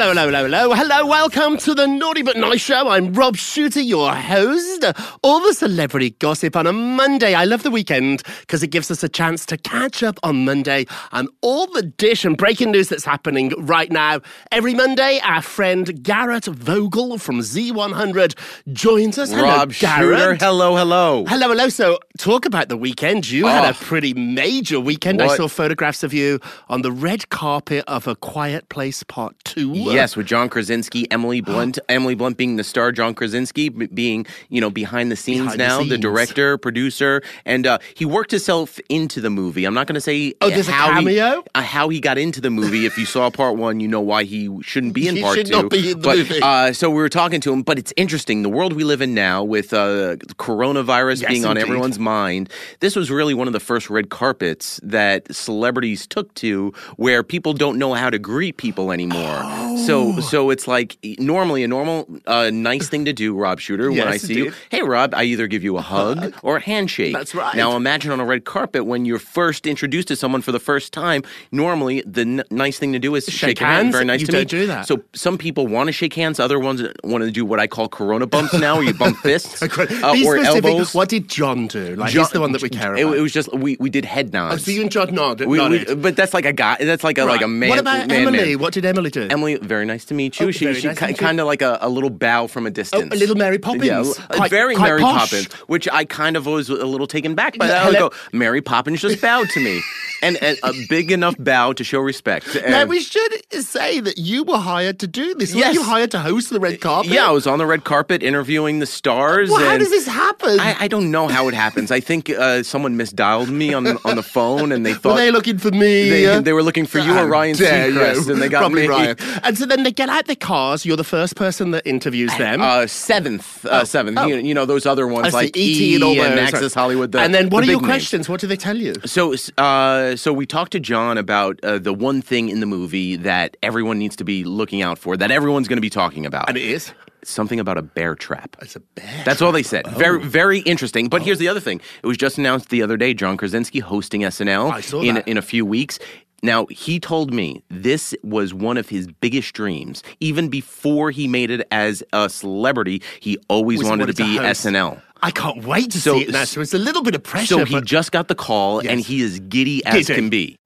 Hello, 0.00 0.10
hello, 0.14 0.26
hello, 0.26 0.44
hello, 0.44 0.74
hello. 0.74 1.06
Welcome 1.06 1.56
to 1.56 1.74
the 1.74 1.84
Naughty 1.88 2.22
But 2.22 2.36
Nice 2.36 2.60
Show. 2.60 2.88
I'm 2.88 3.12
Rob 3.14 3.34
Shooter, 3.34 3.80
your 3.80 4.14
host. 4.14 4.84
All 5.24 5.40
the 5.40 5.52
celebrity 5.52 6.10
gossip 6.20 6.54
on 6.54 6.68
a 6.68 6.72
Monday. 6.72 7.34
I 7.34 7.44
love 7.44 7.64
the 7.64 7.70
weekend 7.72 8.22
because 8.42 8.62
it 8.62 8.68
gives 8.68 8.92
us 8.92 9.02
a 9.02 9.08
chance 9.08 9.44
to 9.46 9.56
catch 9.58 10.04
up 10.04 10.20
on 10.22 10.44
Monday 10.44 10.86
and 11.10 11.28
all 11.40 11.66
the 11.66 11.82
dish 11.82 12.24
and 12.24 12.36
breaking 12.36 12.70
news 12.70 12.90
that's 12.90 13.04
happening 13.04 13.52
right 13.58 13.90
now. 13.90 14.20
Every 14.52 14.72
Monday, 14.72 15.18
our 15.24 15.42
friend 15.42 16.00
Garrett 16.04 16.44
Vogel 16.44 17.18
from 17.18 17.40
Z100 17.40 18.38
joins 18.72 19.18
us. 19.18 19.32
Hello, 19.32 19.42
Rob 19.42 19.72
Garrett. 19.72 20.20
Shooter, 20.20 20.34
hello, 20.36 20.76
hello. 20.76 21.24
Hello, 21.26 21.48
hello. 21.48 21.68
So, 21.70 21.98
talk 22.18 22.46
about 22.46 22.68
the 22.68 22.76
weekend. 22.76 23.28
You 23.28 23.46
had 23.48 23.64
a 23.64 23.70
Oh. 23.70 23.80
pretty 23.80 24.14
major 24.14 24.78
weekend. 24.78 25.20
I 25.20 25.34
saw 25.36 25.48
photographs 25.48 26.04
of 26.04 26.14
you 26.14 26.38
on 26.68 26.82
the 26.82 26.92
red 26.92 27.30
carpet 27.30 27.82
of 27.88 28.06
A 28.06 28.14
Quiet 28.14 28.68
Place 28.68 29.02
Part 29.02 29.34
2. 29.44 29.87
Yes, 29.94 30.16
with 30.16 30.26
John 30.26 30.48
Krasinski, 30.48 31.10
Emily 31.10 31.40
Blunt, 31.48 31.78
Emily 31.88 32.14
Blunt 32.14 32.36
being 32.36 32.56
the 32.56 32.64
star, 32.64 32.92
John 32.92 33.14
Krasinski 33.14 33.68
being, 33.68 34.26
you 34.48 34.60
know, 34.60 34.70
behind 34.70 35.10
the 35.12 35.16
scenes 35.16 35.42
Behind 35.42 35.58
now, 35.58 35.78
the, 35.78 35.90
scenes. 35.90 36.00
director, 36.00 36.58
producer, 36.58 37.22
and 37.44 37.66
uh, 37.66 37.78
he 37.94 38.04
worked 38.04 38.30
himself 38.30 38.78
into 38.88 39.20
the 39.20 39.30
movie. 39.30 39.64
I'm 39.64 39.74
not 39.74 39.86
going 39.86 39.94
to 39.94 40.00
say 40.00 40.34
Oh, 40.40 40.50
there's 40.50 40.68
a 40.68 40.72
how 40.72 40.92
cameo? 40.94 41.42
He, 41.42 41.46
uh, 41.54 41.62
how 41.62 41.88
he 41.88 42.00
got 42.00 42.18
into 42.18 42.40
the 42.40 42.50
movie. 42.50 42.86
if 42.86 42.98
you 42.98 43.04
saw 43.06 43.30
part 43.30 43.56
one, 43.56 43.80
you 43.80 43.88
know 43.88 44.00
why 44.00 44.24
he 44.24 44.48
shouldn't 44.62 44.94
be 44.94 45.08
in 45.08 45.16
He 45.16 45.22
part 45.22 45.36
should 45.36 45.46
two. 45.46 45.52
not 45.52 45.70
be 45.70 45.90
in 45.92 46.00
the 46.00 46.08
but, 46.08 46.16
movie. 46.18 46.40
Uh, 46.42 46.72
so 46.72 46.90
we 46.90 46.96
were 46.96 47.08
talking 47.08 47.40
to 47.42 47.52
him, 47.52 47.62
but 47.62 47.78
it's 47.78 47.92
interesting. 47.96 48.42
The 48.42 48.48
world 48.48 48.72
we 48.74 48.84
live 48.84 49.00
in 49.02 49.14
now 49.14 49.42
with 49.44 49.72
uh, 49.72 50.16
coronavirus 50.38 51.22
Yes, 51.22 51.30
being 51.30 51.44
on 51.44 51.58
everyone's 51.58 51.98
mind, 51.98 52.50
this 52.80 52.96
was 52.96 53.10
really 53.10 53.34
one 53.34 53.46
of 53.46 53.52
the 53.52 53.60
first 53.60 53.90
red 53.90 54.10
carpets 54.10 54.80
that 54.82 55.32
celebrities 55.34 56.06
took 56.06 56.32
to 56.34 56.72
where 56.96 57.22
people 57.22 57.52
don't 57.52 57.78
know 57.78 57.94
how 57.94 58.10
to 58.10 58.18
greet 58.18 58.56
people 58.56 58.92
anymore. 58.92 59.40
Oh. 59.42 59.77
So 59.86 60.20
so 60.20 60.50
it's 60.50 60.66
like 60.68 60.96
normally 61.18 61.62
a 61.64 61.68
normal 61.68 62.06
uh, 62.26 62.50
nice 62.52 62.88
thing 62.88 63.04
to 63.06 63.12
do, 63.12 63.34
Rob 63.36 63.60
Shooter, 63.60 63.90
when 63.90 64.06
I 64.08 64.16
see 64.16 64.34
you. 64.34 64.52
Hey 64.70 64.82
Rob, 64.82 65.14
I 65.14 65.24
either 65.24 65.46
give 65.46 65.62
you 65.64 65.76
a 65.76 65.80
hug 65.80 66.34
or 66.42 66.56
a 66.56 66.60
handshake. 66.60 67.14
That's 67.14 67.34
right. 67.34 67.54
Now 67.56 67.76
imagine 67.76 68.10
on 68.12 68.20
a 68.20 68.24
red 68.24 68.44
carpet 68.44 68.84
when 68.86 69.04
you're 69.04 69.18
first 69.18 69.66
introduced 69.66 70.08
to 70.08 70.16
someone 70.16 70.42
for 70.42 70.52
the 70.52 70.58
first 70.60 70.92
time, 70.92 71.22
normally 71.52 72.02
the 72.06 72.22
n- 72.22 72.44
nice 72.50 72.78
thing 72.78 72.92
to 72.92 72.98
do 72.98 73.14
is 73.14 73.24
Shake 73.26 73.58
hand. 73.58 73.84
hands? 73.86 73.92
Very 73.92 74.04
nice 74.04 74.20
You 74.20 74.26
to 74.28 74.32
meet. 74.38 74.48
do 74.48 74.66
that. 74.66 74.86
So 74.86 75.02
some 75.14 75.38
people 75.38 75.66
want 75.66 75.88
to 75.88 75.92
shake 75.92 76.14
hands, 76.14 76.40
other 76.40 76.58
ones 76.58 76.82
want 77.04 77.24
to 77.24 77.30
do 77.30 77.44
what 77.44 77.60
I 77.60 77.66
call 77.66 77.88
corona 77.88 78.26
bumps 78.26 78.54
now, 78.54 78.76
where 78.76 78.84
you 78.84 78.94
bump 78.94 79.16
fists 79.22 79.62
uh, 79.62 80.14
or 80.26 80.36
elbows. 80.38 80.94
What 80.94 81.08
did 81.08 81.28
John 81.28 81.66
do? 81.66 81.96
Like, 81.96 82.10
John- 82.12 82.24
he's 82.24 82.32
the 82.32 82.40
one 82.40 82.52
that 82.52 82.62
we 82.62 82.68
care 82.68 82.94
it, 82.96 83.02
about. 83.02 83.16
it 83.16 83.20
was 83.20 83.32
just 83.32 83.52
we, 83.54 83.76
we 83.80 83.90
did 83.90 84.04
head 84.04 84.26
oh, 84.34 84.38
nods. 84.38 84.64
so 84.64 84.70
you 84.70 84.82
and 84.82 84.90
John 84.90 85.14
nod, 85.14 85.40
We- 85.40 85.58
we- 85.68 85.94
but 85.94 86.16
that's 86.16 86.34
like 86.34 86.44
a 86.44 86.52
guy. 86.52 86.76
That's 86.80 87.04
like 87.04 87.18
a 87.18 87.24
like 87.24 87.42
a 87.42 87.48
man. 87.48 87.70
What 87.70 87.78
about 87.78 88.08
man, 88.08 88.26
Emily? 88.26 88.38
man. 88.38 88.58
What 88.58 88.72
did 88.72 88.84
Emily 88.84 89.10
do? 89.10 89.28
Emily, 89.30 89.56
very 89.68 89.84
nice 89.86 90.04
to 90.06 90.14
meet 90.14 90.40
you. 90.40 90.48
Oh, 90.48 90.50
she 90.50 90.64
very 90.64 90.80
she 90.80 90.86
nice 90.88 91.00
you. 91.00 91.14
kind 91.14 91.38
of 91.40 91.46
like 91.46 91.62
a, 91.62 91.78
a 91.80 91.88
little 91.88 92.10
bow 92.10 92.46
from 92.48 92.66
a 92.66 92.70
Oh, 92.70 92.72
distance. 92.72 93.14
a 93.14 93.16
little 93.16 93.36
Mary 93.36 93.58
Poppins. 93.58 93.84
Yeah, 93.84 94.02
Quite- 94.32 94.50
very 94.50 94.74
quite 94.74 94.86
Mary 94.88 95.00
posh. 95.02 95.30
Poppins, 95.30 95.52
which 95.68 95.88
I 95.92 96.04
kind 96.04 96.36
of 96.36 96.46
was 96.46 96.68
a 96.68 96.84
little 96.86 97.06
taken 97.06 97.34
back 97.36 97.56
by 97.58 97.68
that. 97.68 97.86
I 97.86 97.92
go, 97.92 98.10
Mary 98.32 98.60
Poppins 98.62 99.00
just 99.00 99.20
bowed 99.22 99.48
to 99.50 99.60
me, 99.60 99.80
and, 100.22 100.36
and 100.42 100.58
a 100.62 100.72
big 100.88 101.10
enough 101.10 101.36
bow 101.38 101.72
to 101.72 101.84
show 101.84 102.00
respect. 102.00 102.46
Now 102.68 102.84
we 102.84 103.00
should 103.00 103.32
say 103.64 104.00
that 104.00 104.18
you 104.18 104.44
were 104.44 104.58
hired 104.58 104.98
to 105.00 105.06
do 105.06 105.34
this. 105.34 105.54
Yes. 105.54 105.74
you 105.74 105.82
hired 105.82 106.10
to 106.12 106.18
host 106.18 106.50
the 106.50 106.60
red 106.60 106.80
carpet? 106.80 107.12
yeah, 107.12 107.28
I 107.28 107.30
was 107.30 107.46
on 107.46 107.58
the 107.58 107.66
red 107.66 107.84
carpet 107.84 108.22
interviewing 108.22 108.78
the 108.78 108.86
stars. 108.86 109.50
Well, 109.50 109.60
how 109.60 109.78
does 109.78 109.90
this 109.90 110.06
happen? 110.06 110.60
I, 110.60 110.76
I 110.80 110.88
don't 110.88 111.10
know 111.10 111.28
how 111.28 111.48
it 111.48 111.54
happens. 111.54 111.90
I 111.90 112.00
think 112.00 112.30
uh, 112.30 112.62
someone 112.62 112.96
misdialed 112.96 113.48
me 113.50 113.72
on 113.74 113.86
on 114.04 114.16
the 114.16 114.22
phone, 114.22 114.72
and 114.72 114.84
they 114.84 114.94
thought 114.94 115.14
were 115.14 115.16
they 115.16 115.30
looking 115.30 115.58
for 115.58 115.70
me? 115.70 116.08
they, 116.08 116.40
they 116.40 116.52
were 116.52 116.62
looking 116.62 116.86
for 116.86 116.98
you 116.98 117.16
or 117.16 117.26
Ryan 117.26 117.56
Seacrest, 117.56 118.26
you. 118.26 118.32
and 118.32 118.42
they 118.42 118.48
got 118.48 118.60
Probably 118.60 118.82
me. 118.82 118.88
Ryan. 118.88 119.16
And 119.42 119.56
so 119.58 119.66
then 119.66 119.82
they 119.82 119.92
get 119.92 120.08
out 120.08 120.26
their 120.26 120.36
cars. 120.36 120.84
You're 120.84 120.96
the 120.96 121.04
first 121.04 121.36
person 121.36 121.70
that 121.72 121.86
interviews 121.86 122.36
them. 122.38 122.60
Uh, 122.60 122.86
seventh, 122.86 123.64
uh, 123.66 123.84
seventh. 123.84 124.18
oh. 124.18 124.26
You, 124.26 124.36
you 124.36 124.54
know 124.54 124.66
those 124.66 124.86
other 124.86 125.06
ones 125.06 125.32
like 125.32 125.56
E.T. 125.56 125.92
E 125.92 125.94
and 125.94 126.04
all 126.04 126.20
and. 126.20 126.38
Access 126.38 126.74
Hollywood. 126.74 127.12
The, 127.12 127.20
and 127.20 127.34
then 127.34 127.50
what 127.50 127.60
the 127.62 127.68
are 127.68 127.70
your 127.72 127.80
names. 127.80 127.90
questions? 127.90 128.28
What 128.28 128.40
do 128.40 128.46
they 128.46 128.56
tell 128.56 128.76
you? 128.76 128.94
So, 129.04 129.34
uh, 129.58 130.07
so 130.16 130.32
we 130.32 130.46
talked 130.46 130.72
to 130.72 130.80
John 130.80 131.18
about 131.18 131.58
uh, 131.62 131.78
the 131.78 131.92
one 131.94 132.22
thing 132.22 132.48
in 132.48 132.60
the 132.60 132.66
movie 132.66 133.16
that 133.16 133.56
everyone 133.62 133.98
needs 133.98 134.16
to 134.16 134.24
be 134.24 134.44
looking 134.44 134.82
out 134.82 134.98
for, 134.98 135.16
that 135.16 135.30
everyone's 135.30 135.68
going 135.68 135.76
to 135.78 135.82
be 135.82 135.90
talking 135.90 136.26
about. 136.26 136.48
And 136.48 136.56
it 136.56 136.64
is. 136.64 136.92
something 137.24 137.58
about 137.60 137.78
a 137.78 137.82
bear 137.82 138.14
trap. 138.14 138.56
It's 138.62 138.76
a 138.76 138.80
bear. 138.80 139.22
That's 139.24 139.42
all 139.42 139.52
they 139.52 139.62
said. 139.62 139.86
Oh. 139.86 139.90
Very, 139.90 140.22
very 140.22 140.60
interesting. 140.60 141.08
But 141.08 141.22
here's 141.22 141.38
the 141.38 141.48
other 141.48 141.60
thing. 141.60 141.80
It 142.02 142.06
was 142.06 142.16
just 142.16 142.38
announced 142.38 142.70
the 142.70 142.82
other 142.82 142.96
day. 142.96 143.14
John 143.14 143.36
Krasinski 143.36 143.80
hosting 143.80 144.22
SNL 144.22 145.04
in 145.04 145.18
in 145.18 145.36
a 145.36 145.42
few 145.42 145.64
weeks. 145.66 145.98
Now, 146.42 146.66
he 146.66 147.00
told 147.00 147.32
me 147.32 147.62
this 147.68 148.14
was 148.22 148.54
one 148.54 148.76
of 148.76 148.88
his 148.88 149.08
biggest 149.20 149.52
dreams. 149.54 150.02
Even 150.20 150.48
before 150.48 151.10
he 151.10 151.26
made 151.26 151.50
it 151.50 151.66
as 151.72 152.02
a 152.12 152.28
celebrity, 152.30 153.02
he 153.20 153.38
always 153.48 153.82
wanted, 153.82 154.00
wanted 154.02 154.16
to 154.18 154.24
be. 154.24 154.38
SNL. 154.38 155.02
I 155.20 155.32
can't 155.32 155.64
wait 155.64 155.90
to 155.90 156.00
So- 156.00 156.14
see 156.18 156.24
it 156.26 156.30
now. 156.30 156.44
So 156.44 156.60
it's 156.60 156.74
a 156.74 156.78
little 156.78 157.02
bit 157.02 157.16
of 157.16 157.22
pressure. 157.24 157.46
So 157.46 157.64
he 157.64 157.80
just 157.80 158.12
got 158.12 158.28
the 158.28 158.36
call 158.36 158.78
and 158.78 159.00
he 159.00 159.20
is 159.20 159.40
giddy 159.40 159.84
as 159.84 160.06
Giddy. 160.06 160.14
can 160.14 160.30
be. 160.30 160.56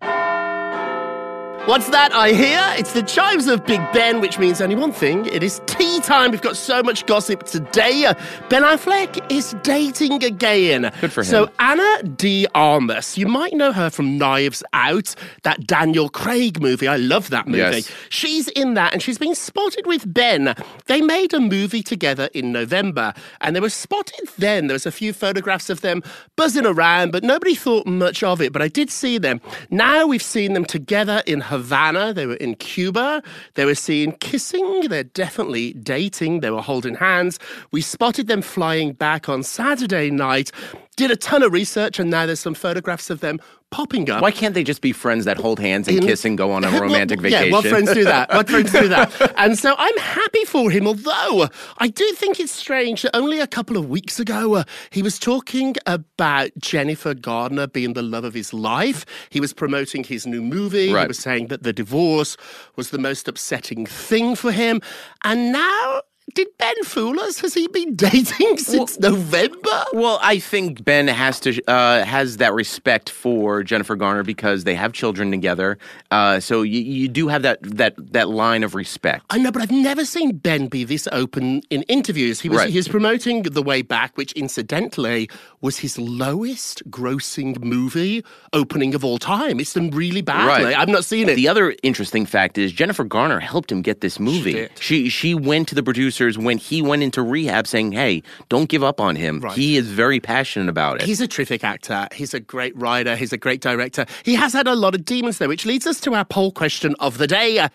What's 1.66 1.90
that 1.90 2.12
I 2.12 2.30
hear? 2.32 2.60
It's 2.76 2.92
the 2.92 3.04
chimes 3.04 3.46
of 3.46 3.64
Big 3.64 3.80
Ben, 3.92 4.20
which 4.20 4.36
means 4.36 4.60
only 4.60 4.74
one 4.74 4.90
thing. 4.90 5.26
It 5.26 5.44
is 5.44 5.60
tea 5.66 6.00
time. 6.00 6.32
We've 6.32 6.42
got 6.42 6.56
so 6.56 6.82
much 6.82 7.06
gossip 7.06 7.44
today. 7.44 8.04
Uh, 8.04 8.14
Ben 8.48 8.62
Affleck 8.64 9.30
is 9.30 9.54
dating 9.62 10.24
again. 10.24 10.90
Good 11.00 11.12
for 11.12 11.20
him. 11.20 11.26
So. 11.26 11.48
Ana 11.60 12.02
de 12.02 12.48
Armas, 12.56 13.16
you 13.16 13.28
might 13.28 13.52
know 13.52 13.70
her 13.70 13.90
from 13.90 14.18
Knives 14.18 14.64
Out, 14.72 15.14
that 15.44 15.64
Daniel 15.64 16.08
Craig 16.08 16.60
movie. 16.60 16.88
I 16.88 16.96
love 16.96 17.30
that 17.30 17.46
movie. 17.46 17.58
Yes. 17.58 17.92
She's 18.08 18.48
in 18.48 18.74
that 18.74 18.92
and 18.92 19.00
she's 19.00 19.18
been 19.18 19.36
spotted 19.36 19.86
with 19.86 20.12
Ben. 20.12 20.56
They 20.86 21.00
made 21.00 21.32
a 21.32 21.38
movie 21.38 21.84
together 21.84 22.28
in 22.34 22.50
November 22.50 23.14
and 23.40 23.54
they 23.54 23.60
were 23.60 23.70
spotted 23.70 24.28
then. 24.36 24.66
There 24.66 24.74
was 24.74 24.84
a 24.86 24.90
few 24.90 25.12
photographs 25.12 25.70
of 25.70 25.80
them 25.80 26.02
buzzing 26.36 26.66
around, 26.66 27.12
but 27.12 27.22
nobody 27.22 27.54
thought 27.54 27.86
much 27.86 28.24
of 28.24 28.40
it. 28.40 28.52
But 28.52 28.62
I 28.62 28.68
did 28.68 28.90
see 28.90 29.16
them. 29.16 29.40
Now 29.70 30.08
we've 30.08 30.20
seen 30.22 30.54
them 30.54 30.64
together 30.64 31.22
in 31.24 31.51
Havana. 31.52 32.14
They 32.14 32.24
were 32.24 32.36
in 32.36 32.54
Cuba. 32.54 33.22
They 33.54 33.66
were 33.66 33.74
seen 33.74 34.12
kissing. 34.12 34.88
They're 34.88 35.04
definitely 35.04 35.74
dating. 35.74 36.40
They 36.40 36.50
were 36.50 36.62
holding 36.62 36.94
hands. 36.94 37.38
We 37.72 37.82
spotted 37.82 38.26
them 38.26 38.40
flying 38.40 38.94
back 38.94 39.28
on 39.28 39.42
Saturday 39.42 40.10
night. 40.10 40.50
Did 40.96 41.10
a 41.10 41.16
ton 41.16 41.42
of 41.42 41.52
research 41.52 41.98
and 41.98 42.10
now 42.10 42.24
there's 42.24 42.40
some 42.40 42.54
photographs 42.54 43.10
of 43.10 43.20
them 43.20 43.38
popping 43.72 44.08
up. 44.08 44.22
Why 44.22 44.30
can't 44.30 44.54
they 44.54 44.62
just 44.62 44.80
be 44.82 44.92
friends 44.92 45.24
that 45.24 45.36
hold 45.38 45.58
hands 45.58 45.88
and 45.88 45.96
In- 45.98 46.06
kiss 46.06 46.24
and 46.24 46.38
go 46.38 46.52
on 46.52 46.62
a 46.62 46.70
Well, 46.72 46.82
romantic 46.82 47.20
vacation? 47.20 47.46
Yeah, 47.46 47.52
what 47.52 47.66
friends 47.66 47.92
do 47.92 48.04
that? 48.04 48.32
What 48.32 48.48
friends 48.48 48.70
do 48.70 48.86
that? 48.88 49.32
And 49.42 49.58
so 49.58 49.74
I'm 49.76 49.98
happy 49.98 50.44
for 50.44 50.70
him, 50.70 50.86
although 50.86 51.48
I 51.78 51.88
do 51.88 52.08
think 52.12 52.38
it's 52.38 52.52
strange 52.52 53.02
that 53.02 53.16
only 53.16 53.40
a 53.40 53.46
couple 53.46 53.76
of 53.76 53.88
weeks 53.88 54.20
ago 54.20 54.54
uh, 54.54 54.64
he 54.90 55.02
was 55.02 55.18
talking 55.18 55.74
about 55.86 56.50
Jennifer 56.58 57.14
Garner 57.14 57.66
being 57.66 57.94
the 57.94 58.02
love 58.02 58.24
of 58.24 58.34
his 58.34 58.52
life. 58.52 59.04
He 59.30 59.40
was 59.40 59.52
promoting 59.52 60.04
his 60.04 60.26
new 60.26 60.42
movie. 60.42 60.88
He 60.88 60.94
was 60.94 61.18
saying 61.18 61.48
that 61.48 61.62
the 61.64 61.72
divorce 61.72 62.36
was 62.76 62.90
the 62.90 62.98
most 62.98 63.26
upsetting 63.26 63.86
thing 63.86 64.36
for 64.36 64.52
him. 64.52 64.80
And 65.24 65.50
now. 65.52 66.01
Did 66.34 66.48
Ben 66.56 66.74
fool 66.84 67.18
us? 67.20 67.40
Has 67.40 67.52
he 67.52 67.66
been 67.68 67.94
dating 67.96 68.56
since 68.58 68.98
November? 68.98 69.84
Well, 69.92 70.18
I 70.22 70.38
think 70.38 70.82
Ben 70.84 71.08
has 71.08 71.40
to 71.40 71.60
uh, 71.68 72.04
has 72.04 72.36
that 72.38 72.54
respect 72.54 73.10
for 73.10 73.62
Jennifer 73.62 73.96
Garner 73.96 74.22
because 74.22 74.64
they 74.64 74.74
have 74.74 74.92
children 74.92 75.30
together. 75.30 75.78
Uh, 76.10 76.40
so 76.40 76.62
you, 76.62 76.80
you 76.80 77.08
do 77.08 77.28
have 77.28 77.42
that 77.42 77.58
that 77.62 77.94
that 78.12 78.28
line 78.28 78.62
of 78.62 78.74
respect. 78.74 79.24
I 79.30 79.38
know, 79.38 79.50
but 79.50 79.62
I've 79.62 79.72
never 79.72 80.04
seen 80.04 80.36
Ben 80.38 80.68
be 80.68 80.84
this 80.84 81.06
open 81.12 81.60
in 81.70 81.82
interviews. 81.82 82.40
He 82.40 82.48
was 82.48 82.58
Right. 82.58 82.70
he 82.70 82.76
was 82.78 82.88
promoting 82.88 83.42
The 83.42 83.62
Way 83.62 83.82
Back, 83.82 84.16
which 84.16 84.32
incidentally 84.32 85.28
was 85.60 85.78
his 85.78 85.98
lowest 85.98 86.88
grossing 86.90 87.62
movie 87.62 88.24
opening 88.52 88.94
of 88.94 89.04
all 89.04 89.18
time. 89.18 89.58
It's 89.60 89.74
done 89.74 89.90
really 89.90 90.22
badly. 90.22 90.72
I've 90.74 90.88
not 90.88 91.04
seen 91.04 91.28
it. 91.28 91.34
The 91.34 91.48
other 91.48 91.74
interesting 91.82 92.26
fact 92.26 92.58
is 92.58 92.72
Jennifer 92.72 93.04
Garner 93.04 93.40
helped 93.40 93.70
him 93.72 93.82
get 93.82 94.00
this 94.00 94.18
movie. 94.20 94.52
did. 94.52 94.70
She 94.78 95.08
she 95.08 95.34
went 95.34 95.68
to 95.68 95.74
the 95.74 95.82
producers 96.12 96.38
when 96.38 96.58
he 96.58 96.82
went 96.82 97.02
into 97.02 97.22
rehab, 97.22 97.66
saying, 97.66 97.92
"Hey, 97.92 98.22
don't 98.48 98.68
give 98.68 98.84
up 98.84 99.00
on 99.00 99.16
him. 99.16 99.40
Right. 99.40 99.56
He 99.56 99.76
is 99.76 99.88
very 99.88 100.20
passionate 100.20 100.68
about 100.68 101.00
it." 101.00 101.06
He's 101.06 101.20
a 101.20 101.26
terrific 101.26 101.64
actor. 101.64 102.06
He's 102.14 102.34
a 102.34 102.40
great 102.40 102.76
writer. 102.76 103.16
He's 103.16 103.32
a 103.32 103.38
great 103.38 103.60
director. 103.60 104.04
He 104.24 104.34
has 104.34 104.52
had 104.52 104.66
a 104.66 104.74
lot 104.74 104.94
of 104.94 105.04
demons, 105.04 105.38
though, 105.38 105.48
which 105.48 105.64
leads 105.64 105.86
us 105.86 106.00
to 106.00 106.14
our 106.14 106.24
poll 106.24 106.52
question 106.52 106.94
of 107.00 107.18
the 107.18 107.26
day. 107.26 107.66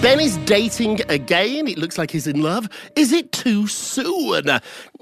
Ben 0.00 0.20
is 0.20 0.36
dating 0.46 1.00
again. 1.08 1.66
It 1.66 1.76
looks 1.76 1.98
like 1.98 2.12
he's 2.12 2.28
in 2.28 2.40
love. 2.40 2.68
Is 2.94 3.12
it 3.12 3.32
too 3.32 3.66
soon? 3.66 4.46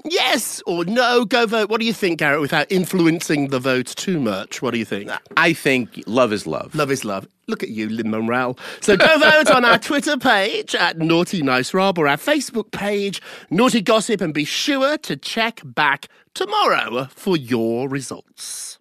Yes 0.09 0.61
or 0.65 0.85
no? 0.85 1.25
Go 1.25 1.45
vote. 1.45 1.69
What 1.69 1.79
do 1.79 1.85
you 1.85 1.93
think, 1.93 2.19
Garrett, 2.19 2.41
without 2.41 2.71
influencing 2.71 3.49
the 3.49 3.59
vote 3.59 3.87
too 3.87 4.19
much? 4.19 4.61
What 4.61 4.71
do 4.71 4.77
you 4.79 4.85
think? 4.85 5.11
I 5.35 5.53
think 5.53 6.01
love 6.07 6.31
is 6.31 6.47
love. 6.47 6.73
Love 6.75 6.91
is 6.91 7.03
love. 7.03 7.27
Look 7.47 7.63
at 7.63 7.69
you, 7.69 7.89
Lin 7.89 8.09
Manuel. 8.09 8.57
So 8.81 8.97
go 8.97 9.17
vote 9.17 9.49
on 9.51 9.63
our 9.65 9.77
Twitter 9.77 10.17
page 10.17 10.75
at 10.75 10.97
Naughty 10.97 11.41
Nice 11.41 11.73
Rob 11.73 11.97
or 11.97 12.07
our 12.07 12.17
Facebook 12.17 12.71
page, 12.71 13.21
Naughty 13.49 13.81
Gossip, 13.81 14.21
and 14.21 14.33
be 14.33 14.45
sure 14.45 14.97
to 14.99 15.15
check 15.15 15.61
back 15.63 16.07
tomorrow 16.33 17.07
for 17.11 17.37
your 17.37 17.87
results. 17.87 18.79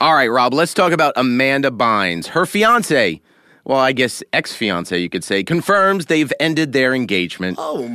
All 0.00 0.14
right, 0.14 0.28
Rob, 0.30 0.52
let's 0.52 0.74
talk 0.74 0.92
about 0.92 1.14
Amanda 1.16 1.70
Bynes. 1.70 2.26
Her 2.26 2.44
fiance, 2.44 3.22
well, 3.64 3.78
I 3.78 3.92
guess 3.92 4.22
ex 4.32 4.54
fiance, 4.54 4.98
you 4.98 5.08
could 5.08 5.24
say, 5.24 5.42
confirms 5.42 6.06
they've 6.06 6.32
ended 6.38 6.72
their 6.72 6.94
engagement. 6.94 7.56
Oh, 7.58 7.86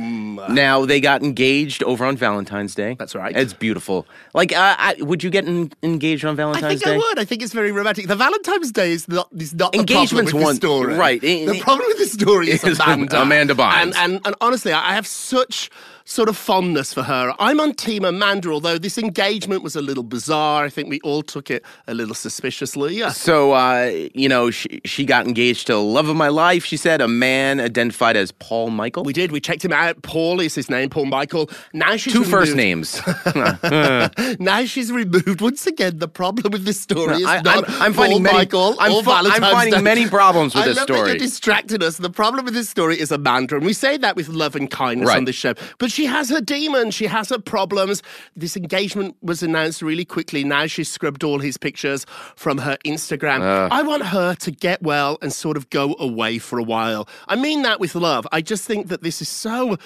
Now, 0.48 0.84
they 0.84 1.00
got 1.00 1.22
engaged 1.22 1.82
over 1.84 2.04
on 2.04 2.16
Valentine's 2.16 2.74
Day. 2.74 2.96
That's 2.98 3.14
right. 3.14 3.36
It's 3.36 3.52
beautiful. 3.52 4.06
Like, 4.34 4.52
uh, 4.52 4.74
I, 4.78 4.96
would 4.98 5.22
you 5.22 5.30
get 5.30 5.46
en- 5.46 5.72
engaged 5.82 6.24
on 6.24 6.34
Valentine's 6.36 6.62
Day? 6.62 6.66
I 6.66 6.70
think 6.70 6.84
Day? 6.84 6.94
I 6.94 6.96
would. 6.96 7.18
I 7.20 7.24
think 7.24 7.42
it's 7.42 7.52
very 7.52 7.70
romantic. 7.72 8.08
The 8.08 8.16
Valentine's 8.16 8.72
Day 8.72 8.90
is 8.92 9.06
not, 9.08 9.28
is 9.38 9.54
not 9.54 9.72
the 9.72 9.84
problem 9.84 10.24
with 10.24 10.34
one- 10.34 10.56
story. 10.56 10.94
right. 10.94 11.20
The 11.20 11.60
problem 11.60 11.86
with 11.88 11.98
the 11.98 12.06
story 12.06 12.50
is 12.50 12.64
Is 12.70 12.80
Amanda. 12.80 13.22
Amanda 13.22 13.54
Bynes. 13.54 13.82
And, 13.82 13.94
and, 13.96 14.20
and 14.26 14.34
honestly, 14.40 14.72
I 14.72 14.94
have 14.94 15.06
such 15.06 15.70
sort 16.10 16.28
of 16.28 16.36
fondness 16.36 16.92
for 16.92 17.04
her. 17.04 17.32
I'm 17.38 17.60
on 17.60 17.72
Team 17.74 18.04
Amanda, 18.04 18.50
although 18.50 18.78
this 18.78 18.98
engagement 18.98 19.62
was 19.62 19.76
a 19.76 19.80
little 19.80 20.02
bizarre. 20.02 20.64
I 20.64 20.68
think 20.68 20.88
we 20.90 20.98
all 21.02 21.22
took 21.22 21.52
it 21.52 21.64
a 21.86 21.94
little 21.94 22.16
suspiciously. 22.16 22.96
Yeah. 22.96 23.10
So, 23.10 23.52
uh, 23.52 23.92
you 24.12 24.28
know, 24.28 24.50
she, 24.50 24.80
she 24.84 25.04
got 25.04 25.26
engaged 25.28 25.68
to 25.68 25.74
the 25.74 25.80
love 25.80 26.08
of 26.08 26.16
my 26.16 26.26
life, 26.26 26.64
she 26.64 26.76
said, 26.76 27.00
a 27.00 27.06
man 27.06 27.60
identified 27.60 28.16
as 28.16 28.32
Paul 28.32 28.70
Michael. 28.70 29.04
We 29.04 29.12
did. 29.12 29.30
We 29.30 29.40
checked 29.40 29.64
him 29.64 29.72
out. 29.72 30.02
Paul 30.02 30.40
is 30.40 30.52
his 30.54 30.68
name, 30.68 30.90
Paul 30.90 31.04
Michael. 31.06 31.48
Now 31.72 31.94
she's 31.96 32.12
Two 32.12 32.24
first 32.24 32.54
removed- 32.56 32.56
names. 32.56 33.00
now 34.40 34.64
she's 34.64 34.90
removed. 34.90 35.40
Once 35.40 35.66
again, 35.66 35.98
the 35.98 36.08
problem 36.08 36.50
with 36.50 36.64
this 36.64 36.80
story 36.80 37.16
is 37.16 37.24
I- 37.24 37.34
I'm- 37.36 37.44
not 37.44 37.70
I'm 37.70 37.94
Paul 37.94 38.04
finding 38.04 38.22
many- 38.24 38.36
Michael 38.36 38.74
I'm 38.80 38.92
I'm 39.08 39.40
finding 39.40 39.74
Day. 39.74 39.82
many 39.82 40.06
problems 40.08 40.54
with 40.54 40.64
I 40.64 40.68
this 40.68 40.76
love 40.76 40.86
that. 40.88 41.06
You're 41.06 41.16
distracting 41.18 41.82
us. 41.82 41.98
The 41.98 42.10
problem 42.10 42.44
with 42.46 42.54
this 42.54 42.68
story 42.68 42.98
is 42.98 43.12
Amanda, 43.12 43.56
and 43.56 43.64
we 43.64 43.72
say 43.72 43.96
that 43.98 44.16
with 44.16 44.28
love 44.28 44.56
and 44.56 44.68
kindness 44.70 45.08
Right. 45.08 45.18
on 45.18 45.24
this 45.24 45.36
show. 45.36 45.54
But 45.78 45.90
she 45.92 45.99
has 46.06 46.30
her 46.30 46.40
demons. 46.40 46.94
She 46.94 47.06
has 47.06 47.28
her 47.30 47.38
problems. 47.38 48.02
This 48.36 48.56
engagement 48.56 49.16
was 49.22 49.42
announced 49.42 49.82
really 49.82 50.04
quickly. 50.04 50.44
Now 50.44 50.66
she's 50.66 50.88
scrubbed 50.90 51.24
all 51.24 51.38
his 51.38 51.56
pictures 51.56 52.06
from 52.36 52.58
her 52.58 52.76
Instagram. 52.84 53.40
Ah. 53.42 53.68
I 53.70 53.82
want 53.82 54.04
her 54.06 54.34
to 54.34 54.50
get 54.50 54.82
well 54.82 55.18
and 55.22 55.32
sort 55.32 55.56
of 55.56 55.70
go 55.70 55.96
away 55.98 56.38
for 56.38 56.58
a 56.58 56.62
while. 56.62 57.08
I 57.28 57.36
mean 57.36 57.62
that 57.62 57.80
with 57.80 57.94
love. 57.94 58.26
I 58.32 58.40
just 58.40 58.64
think 58.64 58.88
that 58.88 59.02
this 59.02 59.20
is 59.22 59.28
so 59.28 59.76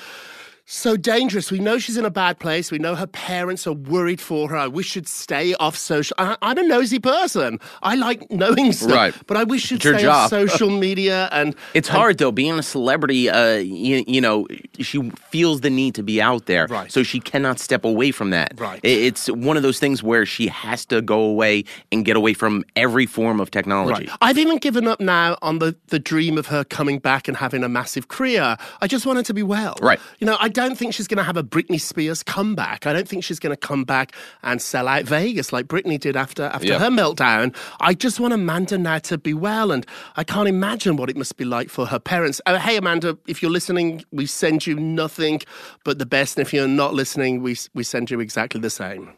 so 0.66 0.96
dangerous. 0.96 1.50
We 1.52 1.58
know 1.58 1.78
she's 1.78 1.98
in 1.98 2.06
a 2.06 2.10
bad 2.10 2.38
place. 2.38 2.70
We 2.70 2.78
know 2.78 2.94
her 2.94 3.06
parents 3.06 3.66
are 3.66 3.74
worried 3.74 4.20
for 4.20 4.48
her. 4.48 4.56
I 4.56 4.66
wish 4.66 4.86
she'd 4.92 5.06
stay 5.06 5.52
off 5.56 5.76
social. 5.76 6.14
I, 6.18 6.38
I'm 6.40 6.56
a 6.56 6.62
nosy 6.62 6.98
person. 6.98 7.60
I 7.82 7.96
like 7.96 8.30
knowing 8.30 8.72
stuff, 8.72 8.90
Right. 8.90 9.14
but 9.26 9.36
I 9.36 9.44
wish 9.44 9.62
she'd 9.66 9.80
stay 9.82 10.06
off 10.06 10.30
social 10.30 10.70
media. 10.70 11.28
And 11.32 11.54
It's 11.74 11.88
and- 11.90 11.98
hard 11.98 12.16
though, 12.18 12.32
being 12.32 12.58
a 12.58 12.62
celebrity. 12.62 13.28
Uh, 13.28 13.56
you, 13.56 14.04
you 14.06 14.22
know, 14.22 14.46
she 14.80 15.10
feels 15.28 15.60
the 15.60 15.68
need 15.68 15.94
to 15.96 16.02
be 16.02 16.22
out 16.22 16.46
there, 16.46 16.66
Right. 16.68 16.90
so 16.90 17.02
she 17.02 17.20
cannot 17.20 17.58
step 17.60 17.84
away 17.84 18.10
from 18.10 18.30
that. 18.30 18.58
Right. 18.58 18.80
It's 18.82 19.28
one 19.30 19.58
of 19.58 19.62
those 19.62 19.78
things 19.78 20.02
where 20.02 20.24
she 20.24 20.46
has 20.48 20.86
to 20.86 21.02
go 21.02 21.20
away 21.20 21.64
and 21.92 22.06
get 22.06 22.16
away 22.16 22.32
from 22.32 22.64
every 22.74 23.04
form 23.04 23.38
of 23.38 23.50
technology. 23.50 24.06
Right. 24.06 24.18
I've 24.22 24.38
even 24.38 24.56
given 24.56 24.88
up 24.88 24.98
now 25.00 25.36
on 25.42 25.58
the, 25.58 25.76
the 25.88 25.98
dream 25.98 26.38
of 26.38 26.46
her 26.46 26.64
coming 26.64 27.00
back 27.00 27.28
and 27.28 27.36
having 27.36 27.62
a 27.64 27.68
massive 27.68 28.08
career. 28.08 28.56
I 28.80 28.86
just 28.86 29.04
want 29.04 29.18
her 29.18 29.22
to 29.24 29.34
be 29.34 29.42
well. 29.42 29.74
Right. 29.82 30.00
You 30.20 30.26
know, 30.26 30.38
I 30.40 30.48
don't 30.54 30.76
think 30.78 30.94
she's 30.94 31.06
going 31.08 31.18
to 31.18 31.24
have 31.24 31.36
a 31.36 31.42
Britney 31.42 31.80
Spears 31.80 32.22
comeback. 32.22 32.86
I 32.86 32.92
don't 32.92 33.06
think 33.08 33.24
she's 33.24 33.38
going 33.38 33.50
to 33.52 33.56
come 33.56 33.84
back 33.84 34.12
and 34.42 34.62
sell 34.62 34.88
out 34.88 35.04
Vegas 35.04 35.52
like 35.52 35.66
Britney 35.66 35.98
did 36.00 36.16
after 36.16 36.44
after 36.44 36.66
Yeah. 36.68 36.78
her 36.78 36.88
meltdown. 36.88 37.54
I 37.80 37.92
just 37.94 38.20
want 38.20 38.32
Amanda 38.32 38.78
now 38.78 38.98
to 39.00 39.18
be 39.18 39.34
well, 39.34 39.70
and 39.72 39.84
I 40.16 40.24
can't 40.24 40.48
imagine 40.48 40.96
what 40.96 41.10
it 41.10 41.16
must 41.16 41.36
be 41.36 41.44
like 41.44 41.68
for 41.68 41.86
her 41.86 41.98
parents. 41.98 42.40
Uh, 42.46 42.58
hey, 42.58 42.76
Amanda, 42.76 43.18
if 43.26 43.42
you're 43.42 43.50
listening, 43.50 44.04
we 44.12 44.26
send 44.26 44.66
you 44.66 44.76
nothing 44.76 45.40
but 45.84 45.98
the 45.98 46.06
best, 46.06 46.38
and 46.38 46.46
if 46.46 46.52
you're 46.54 46.68
not 46.68 46.94
listening, 46.94 47.42
we 47.42 47.56
we 47.74 47.82
send 47.84 48.10
you 48.10 48.20
exactly 48.20 48.60
the 48.60 48.70
same. 48.70 49.10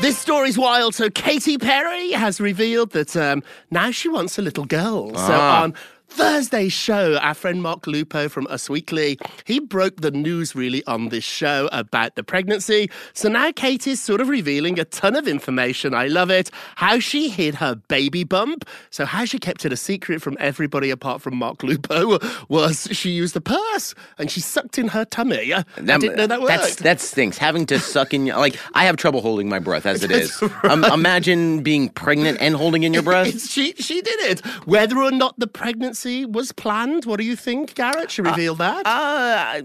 This 0.00 0.16
story's 0.16 0.56
wild. 0.56 0.94
So 0.94 1.10
Katy 1.10 1.58
Perry 1.58 2.12
has 2.12 2.40
revealed 2.40 2.92
that 2.92 3.16
um, 3.16 3.42
now 3.72 3.90
she 3.90 4.08
wants 4.08 4.38
a 4.38 4.42
little 4.42 4.64
girl. 4.64 5.08
So 5.14 5.34
Ah. 5.34 5.62
on 5.64 5.74
Thursday's 6.08 6.72
show, 6.72 7.16
our 7.18 7.34
friend 7.34 7.62
Mark 7.62 7.86
Lupo 7.86 8.28
from 8.28 8.46
Us 8.48 8.68
Weekly, 8.70 9.18
he 9.44 9.60
broke 9.60 10.00
the 10.00 10.10
news 10.10 10.54
really 10.54 10.82
on 10.86 11.10
this 11.10 11.22
show 11.22 11.68
about 11.70 12.16
the 12.16 12.24
pregnancy. 12.24 12.90
So 13.12 13.28
now 13.28 13.52
Kate 13.52 13.86
is 13.86 14.00
sort 14.00 14.20
of 14.20 14.28
revealing 14.28 14.80
a 14.80 14.84
ton 14.86 15.14
of 15.14 15.28
information. 15.28 15.94
I 15.94 16.06
love 16.06 16.30
it. 16.30 16.50
How 16.76 16.98
she 16.98 17.28
hid 17.28 17.56
her 17.56 17.74
baby 17.74 18.24
bump. 18.24 18.64
So 18.90 19.04
how 19.04 19.26
she 19.26 19.38
kept 19.38 19.64
it 19.66 19.72
a 19.72 19.76
secret 19.76 20.22
from 20.22 20.36
everybody 20.40 20.90
apart 20.90 21.20
from 21.20 21.36
Mark 21.36 21.62
Lupo 21.62 22.18
was 22.48 22.88
she 22.90 23.10
used 23.10 23.36
a 23.36 23.40
purse 23.40 23.94
and 24.18 24.30
she 24.30 24.40
sucked 24.40 24.78
in 24.78 24.88
her 24.88 25.04
tummy. 25.04 25.52
I 25.52 25.64
didn't 25.76 26.16
know 26.16 26.26
that 26.26 26.40
worked. 26.40 26.48
That's, 26.48 26.76
that 26.76 27.00
stinks. 27.00 27.36
Having 27.38 27.66
to 27.66 27.78
suck 27.78 28.14
in, 28.14 28.26
your- 28.26 28.38
like, 28.38 28.56
I 28.74 28.84
have 28.86 28.96
trouble 28.96 29.20
holding 29.20 29.48
my 29.48 29.58
breath 29.58 29.84
as 29.86 30.02
it 30.02 30.10
is. 30.12 30.42
Um, 30.64 30.84
imagine 30.84 31.62
being 31.62 31.90
pregnant 31.90 32.38
and 32.40 32.56
holding 32.56 32.82
in 32.84 32.94
your 32.94 33.02
breath. 33.02 33.28
She 33.58 33.72
she 33.74 34.00
did 34.02 34.20
it. 34.20 34.40
Whether 34.66 34.98
or 34.98 35.10
not 35.10 35.38
the 35.38 35.46
pregnancy 35.46 35.97
was 36.06 36.52
planned, 36.52 37.04
what 37.04 37.18
do 37.18 37.24
you 37.24 37.36
think, 37.36 37.74
Garrett? 37.74 38.10
She 38.10 38.22
revealed 38.22 38.58
that. 38.58 38.86
Uh, 38.86 39.62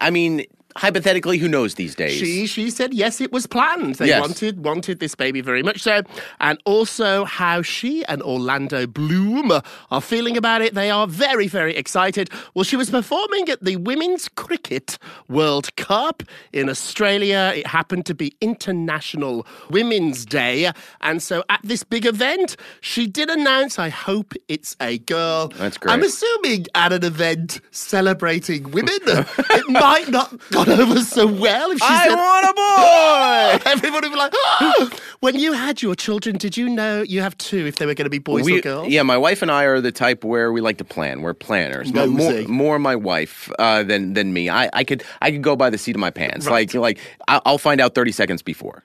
I 0.00 0.10
mean, 0.10 0.44
hypothetically, 0.76 1.38
who 1.38 1.48
knows 1.48 1.74
these 1.74 1.94
days? 1.94 2.12
She 2.18 2.46
she 2.46 2.70
said 2.70 2.94
yes, 2.94 3.20
it 3.20 3.32
was 3.32 3.46
planned. 3.46 3.96
They 3.96 4.08
Yes. 4.08 4.20
wanted 4.20 4.64
wanted 4.64 5.00
this 5.00 5.14
baby 5.14 5.40
very 5.40 5.62
much 5.62 5.80
so, 5.82 6.02
and 6.40 6.58
also 6.64 7.24
how 7.24 7.62
she 7.62 8.04
and 8.06 8.22
Orlando 8.22 8.86
Bloom 8.86 9.52
are 9.90 10.00
feeling 10.00 10.36
about 10.36 10.62
it. 10.62 10.74
They 10.74 10.90
are 10.90 11.06
very 11.06 11.46
very 11.48 11.76
excited. 11.76 12.30
Well, 12.54 12.64
she 12.64 12.76
was 12.76 12.90
performing 12.90 13.48
at 13.48 13.62
the 13.64 13.76
Women's 13.76 14.28
Cricket 14.28 14.98
World 15.28 15.74
Cup 15.76 16.22
in 16.52 16.68
Australia. 16.68 17.52
It 17.54 17.66
happened 17.66 18.06
to 18.06 18.14
be 18.14 18.34
International 18.40 19.46
Women's 19.70 20.24
Day, 20.24 20.70
and 21.00 21.22
so 21.22 21.44
at 21.48 21.60
this 21.62 21.82
big 21.84 22.06
event, 22.06 22.56
she 22.80 23.06
did 23.06 23.28
announce, 23.30 23.78
"I 23.78 23.88
hope 23.88 24.34
it's 24.48 24.76
a 24.80 24.98
girl." 24.98 25.48
That's 25.48 25.78
great. 25.78 25.92
I'm 25.92 26.02
assuming 26.02 26.66
at 26.74 26.92
an 26.92 27.04
event 27.04 27.60
celebrating 27.70 28.70
women, 28.70 28.98
it 29.06 29.68
might 29.68 30.08
not 30.08 30.32
gone 30.64 30.80
over 30.80 31.00
so 31.00 31.26
well 31.26 31.70
if 31.70 31.78
she 31.78 31.84
I 31.84 32.08
said, 32.08 32.14
want 32.14 32.46
a 32.46 33.62
boy. 33.64 33.70
Everybody 33.70 34.08
would 34.08 34.14
be 34.14 34.18
like, 34.18 34.32
"Oh!" 34.34 34.90
when 35.20 35.38
you 35.38 35.52
had 35.52 35.82
your 35.82 35.94
children, 35.94 36.36
did 36.36 36.56
you 36.56 36.68
know 36.68 37.02
you 37.02 37.20
have 37.20 37.36
two 37.38 37.66
if 37.66 37.76
they 37.76 37.86
were 37.86 37.94
going 37.94 38.06
to 38.06 38.10
be 38.10 38.18
boys 38.18 38.48
or 38.48 38.60
girls? 38.60 38.88
Yeah, 38.88 39.02
my 39.02 39.18
wife 39.18 39.42
and 39.42 39.50
I 39.50 39.64
are 39.64 39.80
the 39.80 39.92
type 39.92 40.24
where 40.24 40.52
we 40.52 40.60
like 40.60 40.78
to 40.78 40.84
plan. 40.84 41.22
We're 41.22 41.34
planners. 41.34 41.92
But 41.92 42.08
more, 42.08 42.42
more 42.42 42.78
my 42.78 42.96
wife 42.96 43.50
uh, 43.58 43.82
than 43.82 44.14
than 44.14 44.32
me. 44.32 44.48
I, 44.48 44.70
I 44.72 44.84
could 44.84 45.02
I 45.20 45.30
could 45.30 45.42
go 45.42 45.56
by 45.56 45.70
the 45.70 45.78
seat 45.78 45.96
of 45.96 46.00
my 46.00 46.10
pants. 46.10 46.46
Like 46.48 46.74
like 46.74 46.98
I'll 47.28 47.58
find 47.58 47.80
out 47.80 47.94
thirty 47.94 48.12
seconds 48.12 48.42
before. 48.42 48.82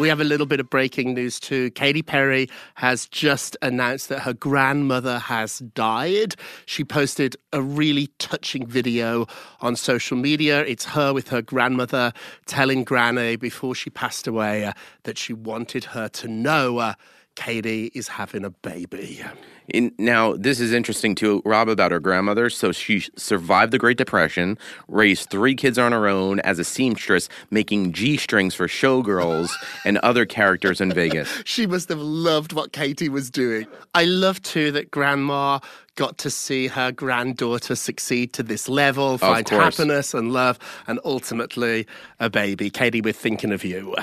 We 0.00 0.08
have 0.08 0.22
a 0.22 0.24
little 0.24 0.46
bit 0.46 0.60
of 0.60 0.70
breaking 0.70 1.12
news 1.12 1.38
too. 1.38 1.70
Katy 1.72 2.00
Perry 2.00 2.48
has 2.76 3.06
just 3.06 3.54
announced 3.60 4.08
that 4.08 4.20
her 4.20 4.32
grandmother 4.32 5.18
has 5.18 5.58
died. 5.58 6.36
She 6.64 6.84
posted 6.84 7.36
a 7.52 7.60
really 7.60 8.06
touching 8.18 8.66
video 8.66 9.26
on 9.60 9.76
social 9.76 10.16
media. 10.16 10.64
It's 10.64 10.86
her 10.86 11.12
with 11.12 11.28
her 11.28 11.42
grandmother 11.42 12.14
telling 12.46 12.82
Granny 12.82 13.36
before 13.36 13.74
she 13.74 13.90
passed 13.90 14.26
away 14.26 14.64
uh, 14.64 14.72
that 15.02 15.18
she 15.18 15.34
wanted 15.34 15.84
her 15.84 16.08
to 16.08 16.28
know 16.28 16.78
uh, 16.78 16.94
Katy 17.36 17.90
is 17.94 18.08
having 18.08 18.44
a 18.44 18.50
baby. 18.50 19.22
In, 19.68 19.92
now, 19.98 20.34
this 20.34 20.60
is 20.60 20.72
interesting 20.72 21.14
to 21.16 21.42
Rob 21.44 21.68
about 21.68 21.92
her 21.92 22.00
grandmother. 22.00 22.50
So 22.50 22.72
she 22.72 23.04
survived 23.16 23.72
the 23.72 23.78
Great 23.78 23.96
Depression, 23.96 24.58
raised 24.88 25.30
three 25.30 25.54
kids 25.54 25.78
on 25.78 25.92
her 25.92 26.08
own 26.08 26.40
as 26.40 26.58
a 26.58 26.64
seamstress, 26.64 27.28
making 27.50 27.92
G 27.92 28.16
strings 28.16 28.54
for 28.54 28.66
showgirls 28.66 29.50
and 29.84 29.98
other 29.98 30.26
characters 30.26 30.80
in 30.80 30.92
Vegas. 30.92 31.28
She 31.50 31.66
must 31.66 31.88
have 31.88 31.98
loved 32.00 32.52
what 32.52 32.72
Katy 32.72 33.08
was 33.08 33.30
doing. 33.30 33.66
I 33.94 34.04
love 34.04 34.40
too 34.42 34.70
that 34.72 34.90
grandma 34.90 35.58
got 35.96 36.16
to 36.18 36.30
see 36.30 36.68
her 36.68 36.92
granddaughter 36.92 37.74
succeed 37.74 38.32
to 38.34 38.42
this 38.42 38.68
level, 38.68 39.18
find 39.18 39.48
happiness 39.48 40.14
and 40.14 40.32
love, 40.32 40.58
and 40.86 41.00
ultimately 41.04 41.86
a 42.18 42.30
baby. 42.30 42.70
Katy, 42.70 43.00
we're 43.00 43.12
thinking 43.12 43.52
of 43.52 43.64
you. 43.64 43.94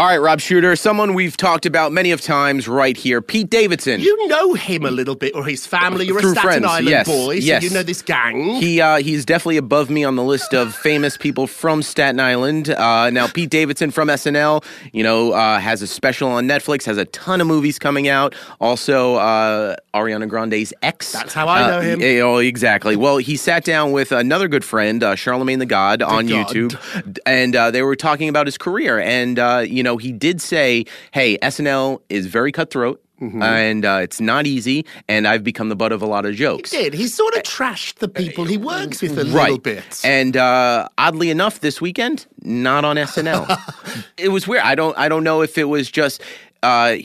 All 0.00 0.06
right, 0.06 0.16
Rob 0.16 0.40
Shooter, 0.40 0.76
someone 0.76 1.12
we've 1.12 1.36
talked 1.36 1.66
about 1.66 1.92
many 1.92 2.10
of 2.10 2.22
times 2.22 2.66
right 2.66 2.96
here, 2.96 3.20
Pete 3.20 3.50
Davidson. 3.50 4.00
You 4.00 4.28
know 4.28 4.54
him 4.54 4.86
a 4.86 4.90
little 4.90 5.14
bit, 5.14 5.34
or 5.34 5.44
his 5.44 5.66
family. 5.66 6.06
You're 6.06 6.20
a 6.20 6.22
Staten 6.22 6.42
friends, 6.42 6.64
Island 6.64 6.88
yes, 6.88 7.06
boy, 7.06 7.38
so 7.40 7.44
yes. 7.44 7.62
you 7.62 7.68
know 7.68 7.82
this 7.82 8.00
gang. 8.00 8.54
He 8.54 8.80
uh, 8.80 9.02
he's 9.02 9.26
definitely 9.26 9.58
above 9.58 9.90
me 9.90 10.02
on 10.02 10.16
the 10.16 10.22
list 10.24 10.54
of 10.54 10.74
famous 10.74 11.18
people 11.18 11.46
from 11.46 11.82
Staten 11.82 12.18
Island. 12.18 12.70
Uh, 12.70 13.10
now 13.10 13.28
Pete 13.28 13.50
Davidson 13.50 13.90
from 13.90 14.08
SNL, 14.08 14.64
you 14.94 15.02
know, 15.02 15.32
uh, 15.32 15.58
has 15.60 15.82
a 15.82 15.86
special 15.86 16.30
on 16.30 16.48
Netflix, 16.48 16.84
has 16.84 16.96
a 16.96 17.04
ton 17.04 17.42
of 17.42 17.46
movies 17.46 17.78
coming 17.78 18.08
out. 18.08 18.34
Also, 18.58 19.16
uh, 19.16 19.76
Ariana 19.92 20.26
Grande's 20.26 20.72
ex. 20.80 21.12
That's 21.12 21.34
how 21.34 21.46
I 21.46 21.62
Uh, 21.62 21.66
know 21.72 21.80
him. 21.82 22.00
oh, 22.24 22.38
exactly. 22.38 22.96
Well, 22.96 23.18
he 23.18 23.36
sat 23.36 23.64
down 23.64 23.92
with 23.92 24.12
another 24.12 24.48
good 24.48 24.64
friend, 24.64 25.02
uh, 25.02 25.14
Charlamagne 25.14 25.58
the 25.58 25.66
God, 25.66 26.00
on 26.00 26.26
God. 26.26 26.46
YouTube, 26.48 27.18
and 27.26 27.54
uh, 27.54 27.70
they 27.70 27.82
were 27.82 27.96
talking 27.96 28.30
about 28.30 28.46
his 28.46 28.56
career. 28.56 28.98
And 28.98 29.38
uh, 29.38 29.62
you 29.66 29.82
know, 29.82 29.89
he 29.96 30.12
did 30.12 30.40
say, 30.40 30.84
"Hey, 31.12 31.38
SNL 31.38 32.00
is 32.08 32.26
very 32.26 32.52
cutthroat." 32.52 33.02
Mm-hmm. 33.20 33.42
And 33.42 33.84
uh, 33.84 33.98
it's 34.02 34.18
not 34.18 34.46
easy, 34.46 34.86
and 35.06 35.28
I've 35.28 35.44
become 35.44 35.68
the 35.68 35.76
butt 35.76 35.92
of 35.92 36.00
a 36.00 36.06
lot 36.06 36.24
of 36.24 36.34
jokes. 36.34 36.70
He 36.70 36.78
did. 36.78 36.94
He 36.94 37.06
sort 37.06 37.36
of 37.36 37.42
trashed 37.42 37.96
the 37.96 38.08
people 38.08 38.46
he 38.46 38.56
works 38.56 39.02
with 39.02 39.18
a 39.18 39.26
right. 39.26 39.42
little 39.42 39.58
bit. 39.58 40.00
And 40.02 40.38
uh, 40.38 40.88
oddly 40.96 41.28
enough, 41.28 41.60
this 41.60 41.82
weekend, 41.82 42.26
not 42.40 42.86
on 42.86 42.96
SNL. 42.96 44.06
it 44.16 44.30
was 44.30 44.48
weird. 44.48 44.62
I 44.62 44.74
don't. 44.74 44.96
I 44.96 45.10
don't 45.10 45.24
know 45.24 45.42
if 45.42 45.58
it 45.58 45.64
was 45.64 45.90
just. 45.90 46.22
Uh, 46.62 46.96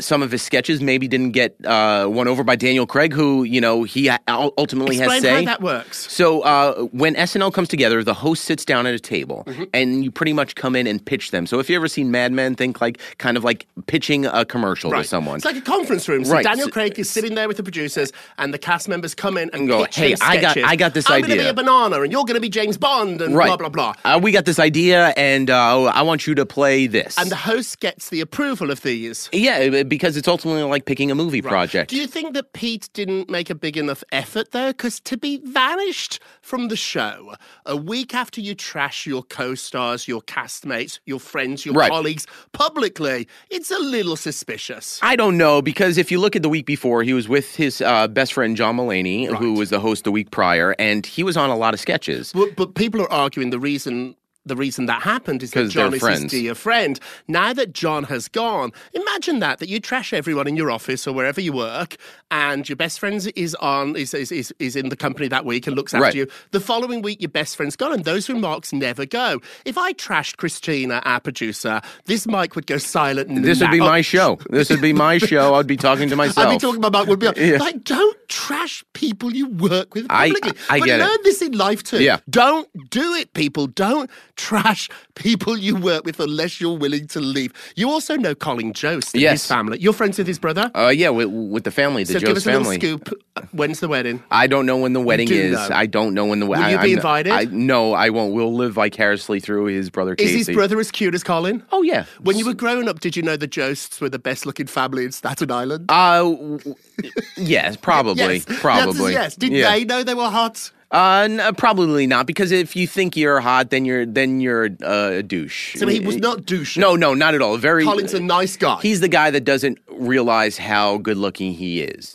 some 0.00 0.22
of 0.22 0.32
his 0.32 0.42
sketches 0.42 0.80
maybe 0.80 1.06
didn't 1.06 1.30
get 1.32 1.54
uh, 1.64 2.06
won 2.10 2.26
over 2.28 2.42
by 2.42 2.56
Daniel 2.56 2.86
Craig, 2.86 3.12
who 3.12 3.44
you 3.44 3.60
know 3.60 3.82
he 3.84 4.10
ultimately 4.28 4.96
Explain 4.98 5.10
has 5.10 5.22
say. 5.22 5.34
how 5.34 5.44
that 5.44 5.60
works. 5.62 6.10
So 6.12 6.40
uh, 6.42 6.82
when 6.92 7.14
SNL 7.14 7.52
comes 7.52 7.68
together, 7.68 8.02
the 8.02 8.14
host 8.14 8.44
sits 8.44 8.64
down 8.64 8.86
at 8.86 8.94
a 8.94 8.98
table, 9.00 9.44
Mm-hmm. 9.46 9.64
and 9.74 10.04
you 10.04 10.10
pretty 10.10 10.32
much 10.32 10.54
come 10.54 10.74
in 10.76 10.86
and 10.86 11.04
pitch 11.04 11.30
them. 11.30 11.46
So 11.46 11.58
if 11.58 11.68
you 11.70 11.76
ever 11.76 11.88
seen 11.88 12.10
Mad 12.10 12.32
Men, 12.32 12.54
think 12.54 12.80
like 12.80 12.98
kind 13.18 13.36
of 13.36 13.44
like 13.44 13.66
pitching 13.86 14.26
a 14.26 14.44
commercial 14.44 14.90
to 14.90 15.04
someone. 15.04 15.36
It's 15.36 15.44
like 15.44 15.56
a 15.56 15.60
conference 15.60 16.08
room. 16.08 16.24
So 16.24 16.32
Right. 16.32 16.44
Daniel 16.44 16.68
Craig 16.68 16.98
is 16.98 17.08
sitting 17.10 17.34
there 17.34 17.46
with 17.48 17.56
the 17.56 17.62
producers, 17.62 18.10
and 18.38 18.52
the 18.52 18.58
cast 18.58 18.88
members 18.88 19.14
come 19.14 19.36
in 19.36 19.44
and, 19.52 19.60
And 19.62 19.68
go, 19.68 19.86
"Hey, 19.92 20.14
I 20.20 20.40
got- 20.40 20.58
I 20.58 20.76
got 20.76 20.94
this 20.94 21.08
I'm 21.08 21.20
gonna 21.22 21.34
be 21.36 21.46
a 21.46 21.54
banana, 21.54 22.00
and 22.02 22.10
you're 22.10 22.24
going 22.24 22.34
to 22.34 22.40
be 22.40 22.48
James 22.48 22.76
Bond, 22.76 23.20
and 23.22 23.34
right. 23.36 23.46
blah 23.46 23.56
blah 23.56 23.68
blah. 23.68 23.94
Uh, 24.04 24.18
we 24.22 24.32
got 24.32 24.44
this 24.44 24.58
idea, 24.58 25.12
and 25.16 25.50
uh, 25.50 25.84
I 25.84 26.02
want 26.02 26.26
you 26.26 26.34
to 26.36 26.46
play 26.46 26.86
this. 26.86 27.16
And 27.18 27.30
the 27.30 27.36
host 27.36 27.80
gets 27.80 28.08
the 28.08 28.20
approval 28.20 28.70
of 28.70 28.82
these. 28.82 29.28
Yeah, 29.32 29.83
because 29.88 30.16
it's 30.16 30.28
ultimately 30.28 30.62
like 30.62 30.84
picking 30.86 31.10
a 31.10 31.14
movie 31.14 31.42
project. 31.42 31.90
Do 31.90 31.96
you 31.96 32.06
think 32.06 32.34
that 32.34 32.52
Pete 32.52 32.88
didn't 32.92 33.28
make 33.30 33.50
a 33.50 33.54
big 33.54 33.76
enough 33.76 34.02
effort 34.12 34.50
there? 34.52 34.72
Because 34.72 35.00
to 35.00 35.16
be 35.16 35.38
vanished 35.44 36.20
from 36.42 36.68
the 36.68 36.76
show 36.76 37.34
a 37.66 37.76
week 37.76 38.14
after 38.14 38.40
you 38.40 38.54
trash 38.54 39.06
your 39.06 39.22
co 39.22 39.54
stars, 39.54 40.06
your 40.08 40.20
castmates, 40.22 40.98
your 41.06 41.20
friends, 41.20 41.64
your 41.64 41.74
Right. 41.74 41.90
colleagues 41.90 42.26
publicly, 42.52 43.28
it's 43.50 43.70
a 43.70 43.78
little 43.78 44.16
suspicious. 44.16 44.98
I 45.02 45.16
don't 45.16 45.36
know 45.36 45.60
because 45.62 45.98
if 45.98 46.10
you 46.10 46.18
look 46.20 46.34
at 46.36 46.42
the 46.42 46.48
week 46.48 46.66
before, 46.66 47.02
he 47.02 47.12
was 47.12 47.28
with 47.28 47.54
his 47.54 47.80
uh, 47.80 48.08
best 48.08 48.32
friend 48.32 48.56
John 48.56 48.76
Mulaney, 48.76 49.26
who 49.36 49.54
was 49.54 49.70
the 49.70 49.80
host 49.80 50.04
the 50.04 50.12
week 50.12 50.30
prior, 50.30 50.74
and 50.78 51.04
he 51.04 51.22
was 51.22 51.36
on 51.36 51.50
a 51.50 51.56
lot 51.56 51.74
of 51.74 51.80
sketches. 51.80 52.32
But, 52.32 52.56
but 52.56 52.74
people 52.74 53.00
are 53.02 53.12
arguing 53.12 53.50
the 53.50 53.58
reason. 53.58 54.16
The 54.46 54.56
reason 54.56 54.86
that 54.86 55.02
happened 55.02 55.42
is 55.42 55.52
that 55.52 55.70
John 55.70 55.94
is 55.94 56.06
his 56.06 56.24
dear 56.30 56.54
friend. 56.54 57.00
Now 57.28 57.52
that 57.54 57.72
John 57.72 58.04
has 58.04 58.28
gone, 58.28 58.72
imagine 58.92 59.38
that 59.40 59.58
that 59.58 59.68
you 59.70 59.80
trash 59.80 60.12
everyone 60.12 60.46
in 60.46 60.54
your 60.56 60.70
office 60.70 61.06
or 61.06 61.14
wherever 61.14 61.40
you 61.40 61.52
work, 61.52 61.96
and 62.30 62.68
your 62.68 62.76
best 62.76 63.00
friend 63.00 63.26
is 63.36 63.54
on 63.56 63.96
is 63.96 64.12
is, 64.12 64.30
is, 64.30 64.52
is 64.58 64.76
in 64.76 64.90
the 64.90 64.96
company 64.96 65.28
that 65.28 65.44
week 65.46 65.66
and 65.66 65.74
looks 65.74 65.94
after 65.94 66.04
Right. 66.04 66.14
you. 66.14 66.26
The 66.50 66.60
following 66.60 67.00
week, 67.00 67.22
your 67.22 67.30
best 67.30 67.56
friend's 67.56 67.74
gone, 67.76 67.92
and 67.94 68.04
those 68.04 68.28
remarks 68.28 68.72
never 68.72 69.06
go. 69.06 69.40
If 69.64 69.78
I 69.78 69.92
trashed 69.94 70.36
Christina, 70.36 71.00
our 71.06 71.20
producer, 71.20 71.80
this 72.04 72.26
mic 72.26 72.54
would 72.54 72.66
go 72.66 72.76
silent. 72.78 73.42
This 73.42 73.60
would 73.60 73.70
be 73.70 73.80
my 73.80 74.02
show. 74.02 74.38
This 74.50 74.68
would 74.68 74.82
be 74.82 74.92
my 74.92 75.16
show. 75.30 75.54
I'd 75.54 75.66
be 75.66 75.76
talking 75.78 76.10
to 76.10 76.16
myself. 76.16 76.46
I'd 76.48 76.52
be 76.54 76.58
talking 76.58 76.84
about 76.84 77.06
would 77.08 77.18
be 77.18 77.30
Yeah. 77.36 77.56
like, 77.58 77.82
don't 77.84 78.16
trash 78.28 78.84
people 78.92 79.32
you 79.34 79.46
work 79.48 79.94
with 79.94 80.06
I- 80.10 80.28
publicly. 80.32 80.52
I 80.68 80.80
but 80.80 80.84
get 80.86 81.00
it. 81.00 81.04
learn 81.04 81.18
this 81.22 81.40
in 81.40 81.52
life 81.52 81.82
too. 81.82 82.02
Yeah. 82.02 82.18
Don't 82.28 82.68
do 82.90 83.14
it, 83.14 83.32
people. 83.32 83.66
Don't 83.68 84.10
trash 84.36 84.88
people 85.14 85.56
you 85.56 85.76
work 85.76 86.04
with 86.04 86.20
unless 86.20 86.60
you're 86.60 86.76
willing 86.76 87.06
to 87.08 87.20
leave. 87.20 87.52
You 87.76 87.90
also 87.90 88.16
know 88.16 88.34
Colin 88.34 88.72
Jost 88.72 89.14
and 89.14 89.22
Yes. 89.22 89.42
his 89.42 89.46
family. 89.46 89.78
You're 89.78 89.92
friends 89.92 90.18
with 90.18 90.26
his 90.26 90.38
brother? 90.38 90.70
Uh, 90.74 90.88
yeah, 90.88 91.10
with, 91.10 91.28
with 91.28 91.64
the 91.64 91.70
family, 91.70 92.04
the 92.04 92.14
so 92.14 92.20
give 92.20 92.28
Joe's 92.28 92.36
us 92.38 92.46
a 92.46 92.58
little 92.58 92.72
scoop. 92.72 93.22
When's 93.52 93.80
the 93.80 93.88
wedding? 93.88 94.22
I 94.30 94.46
don't 94.46 94.66
know 94.66 94.76
when 94.76 94.92
the 94.92 95.00
wedding 95.00 95.30
is. 95.30 95.52
know. 95.52 95.68
I 95.72 95.86
don't 95.86 96.14
know 96.14 96.26
when 96.26 96.40
the 96.40 96.46
wedding. 96.46 96.64
Will 96.66 96.76
wedding. 96.76 96.90
you 96.90 96.94
be 96.94 96.98
invited? 96.98 97.32
I, 97.32 97.44
no, 97.44 97.92
I 97.92 98.10
won't. 98.10 98.32
We'll 98.32 98.54
live 98.54 98.74
vicariously 98.74 99.40
through 99.40 99.66
his 99.66 99.90
brother 99.90 100.14
Casey. 100.16 100.40
Is 100.40 100.46
his 100.46 100.56
brother 100.56 100.78
as 100.80 100.90
cute 100.90 101.14
as 101.14 101.24
Colin? 101.24 101.62
Oh 101.72 101.82
yeah. 101.82 102.04
When 102.20 102.36
you 102.36 102.46
were 102.46 102.54
growing 102.54 102.88
up, 102.88 103.00
did 103.00 103.16
you 103.16 103.22
know 103.22 103.36
the 103.36 103.46
Josts 103.46 104.00
were 104.00 104.08
the 104.08 104.18
best 104.18 104.46
looking 104.46 104.66
family 104.66 105.04
in 105.04 105.12
Staten 105.12 105.50
Island? 105.50 105.86
Uh, 105.88 106.34
yes, 107.36 107.76
probably, 107.76 108.36
yes. 108.36 108.44
Probably. 108.60 109.12
yes. 109.12 109.36
Did 109.36 109.52
yeah. 109.52 109.70
they 109.70 109.84
know 109.84 110.02
they 110.02 110.14
were 110.14 110.30
hot? 110.30 110.70
Uh, 110.94 111.26
n- 111.28 111.54
probably 111.56 112.06
not 112.06 112.24
because 112.24 112.52
if 112.52 112.76
you 112.76 112.86
think 112.86 113.16
you're 113.16 113.40
hot, 113.40 113.70
then 113.70 113.84
you're 113.84 114.06
then 114.06 114.40
you're 114.40 114.66
uh, 114.80 115.10
a 115.14 115.22
douche. 115.24 115.76
So 115.76 115.88
he 115.88 115.98
was 115.98 116.18
not 116.18 116.46
douche. 116.46 116.76
No, 116.76 116.94
no, 116.94 117.14
not 117.14 117.34
at 117.34 117.42
all. 117.42 117.56
Very. 117.56 117.82
Colin's 117.82 118.14
a 118.14 118.20
nice 118.20 118.56
guy. 118.56 118.78
He's 118.80 119.00
the 119.00 119.08
guy 119.08 119.32
that 119.32 119.40
doesn't 119.40 119.78
realize 119.88 120.56
how 120.56 120.98
good 120.98 121.16
looking 121.16 121.52
he 121.52 121.82
is. 121.82 122.14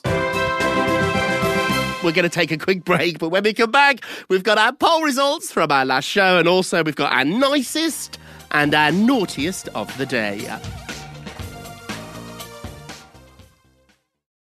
We're 2.01 2.13
going 2.13 2.23
to 2.23 2.29
take 2.29 2.51
a 2.51 2.57
quick 2.57 2.85
break, 2.85 3.19
but 3.19 3.27
when 3.27 3.43
we 3.43 3.53
come 3.53 3.71
back, 3.71 4.05
we've 4.29 4.43
got 4.43 4.57
our 4.57 4.71
poll 4.71 5.01
results 5.01 5.51
from 5.51 5.69
our 5.69 5.83
last 5.83 6.05
show, 6.05 6.37
and 6.37 6.47
also 6.47 6.81
we've 6.81 6.95
got 6.95 7.11
our 7.11 7.25
nicest 7.25 8.17
and 8.51 8.73
our 8.73 8.93
naughtiest 8.93 9.67
of 9.75 9.95
the 9.97 10.05
day. 10.05 10.47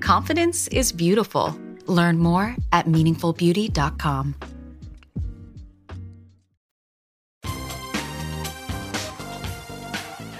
Confidence 0.00 0.68
is 0.68 0.92
beautiful. 0.92 1.58
Learn 1.86 2.18
more 2.18 2.54
at 2.72 2.86
meaningfulbeauty.com. 2.86 4.34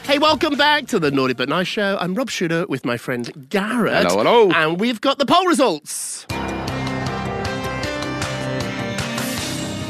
Hey, 0.05 0.21
welcome 0.21 0.57
back 0.57 0.87
to 0.87 1.01
the 1.01 1.11
Naughty 1.11 1.35
But 1.35 1.49
Nice 1.49 1.67
Show. 1.67 1.99
I'm 2.01 2.15
Rob 2.15 2.31
Shooter 2.31 2.65
with 2.69 2.85
my 2.85 2.97
friend 2.97 3.49
Garrett. 3.49 4.07
Hello, 4.07 4.19
hello. 4.19 4.51
And 4.53 4.79
we've 4.79 5.01
got 5.01 5.19
the 5.19 5.27
poll 5.27 5.45
results. 5.47 6.27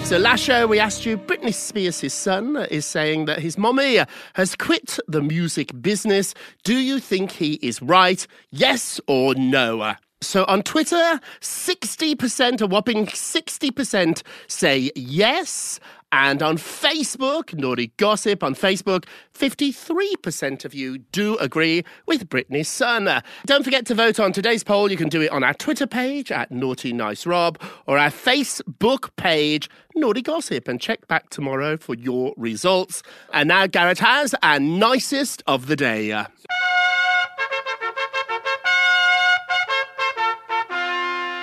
So 0.06 0.18
last 0.18 0.44
show 0.44 0.68
we 0.68 0.78
asked 0.78 1.04
you, 1.04 1.18
Britney 1.18 1.52
Spears' 1.52 2.12
son 2.12 2.56
is 2.70 2.86
saying 2.86 3.24
that 3.24 3.40
his 3.40 3.58
mommy 3.58 3.98
has 4.34 4.54
quit 4.54 5.00
the 5.08 5.20
music 5.20 5.72
business. 5.82 6.32
Do 6.62 6.76
you 6.76 7.00
think 7.00 7.32
he 7.32 7.54
is 7.54 7.82
right? 7.82 8.24
Yes 8.52 9.00
or 9.08 9.34
no? 9.34 9.94
So 10.20 10.44
on 10.44 10.62
Twitter, 10.62 11.18
60%, 11.40 12.60
a 12.60 12.66
whopping 12.68 13.06
60% 13.06 14.22
say 14.46 14.92
yes. 14.94 15.80
And 16.18 16.42
on 16.42 16.56
Facebook, 16.56 17.52
Naughty 17.52 17.92
Gossip 17.98 18.42
on 18.42 18.54
Facebook, 18.54 19.04
53% 19.34 20.64
of 20.64 20.72
you 20.72 20.96
do 20.96 21.36
agree 21.36 21.84
with 22.06 22.30
Britney's 22.30 22.68
son. 22.68 23.22
Don't 23.44 23.62
forget 23.62 23.84
to 23.84 23.94
vote 23.94 24.18
on 24.18 24.32
today's 24.32 24.64
poll. 24.64 24.90
You 24.90 24.96
can 24.96 25.10
do 25.10 25.20
it 25.20 25.30
on 25.30 25.44
our 25.44 25.52
Twitter 25.52 25.86
page 25.86 26.32
at 26.32 26.50
Naughty 26.50 26.94
Nice 26.94 27.26
Rob 27.26 27.60
or 27.86 27.98
our 27.98 28.08
Facebook 28.08 29.14
page, 29.16 29.68
Naughty 29.94 30.22
Gossip, 30.22 30.68
and 30.68 30.80
check 30.80 31.06
back 31.06 31.28
tomorrow 31.28 31.76
for 31.76 31.94
your 31.94 32.32
results. 32.38 33.02
And 33.34 33.48
now 33.48 33.66
Garrett 33.66 33.98
has 33.98 34.34
our 34.42 34.58
nicest 34.58 35.42
of 35.46 35.66
the 35.66 35.76
day. 35.76 36.24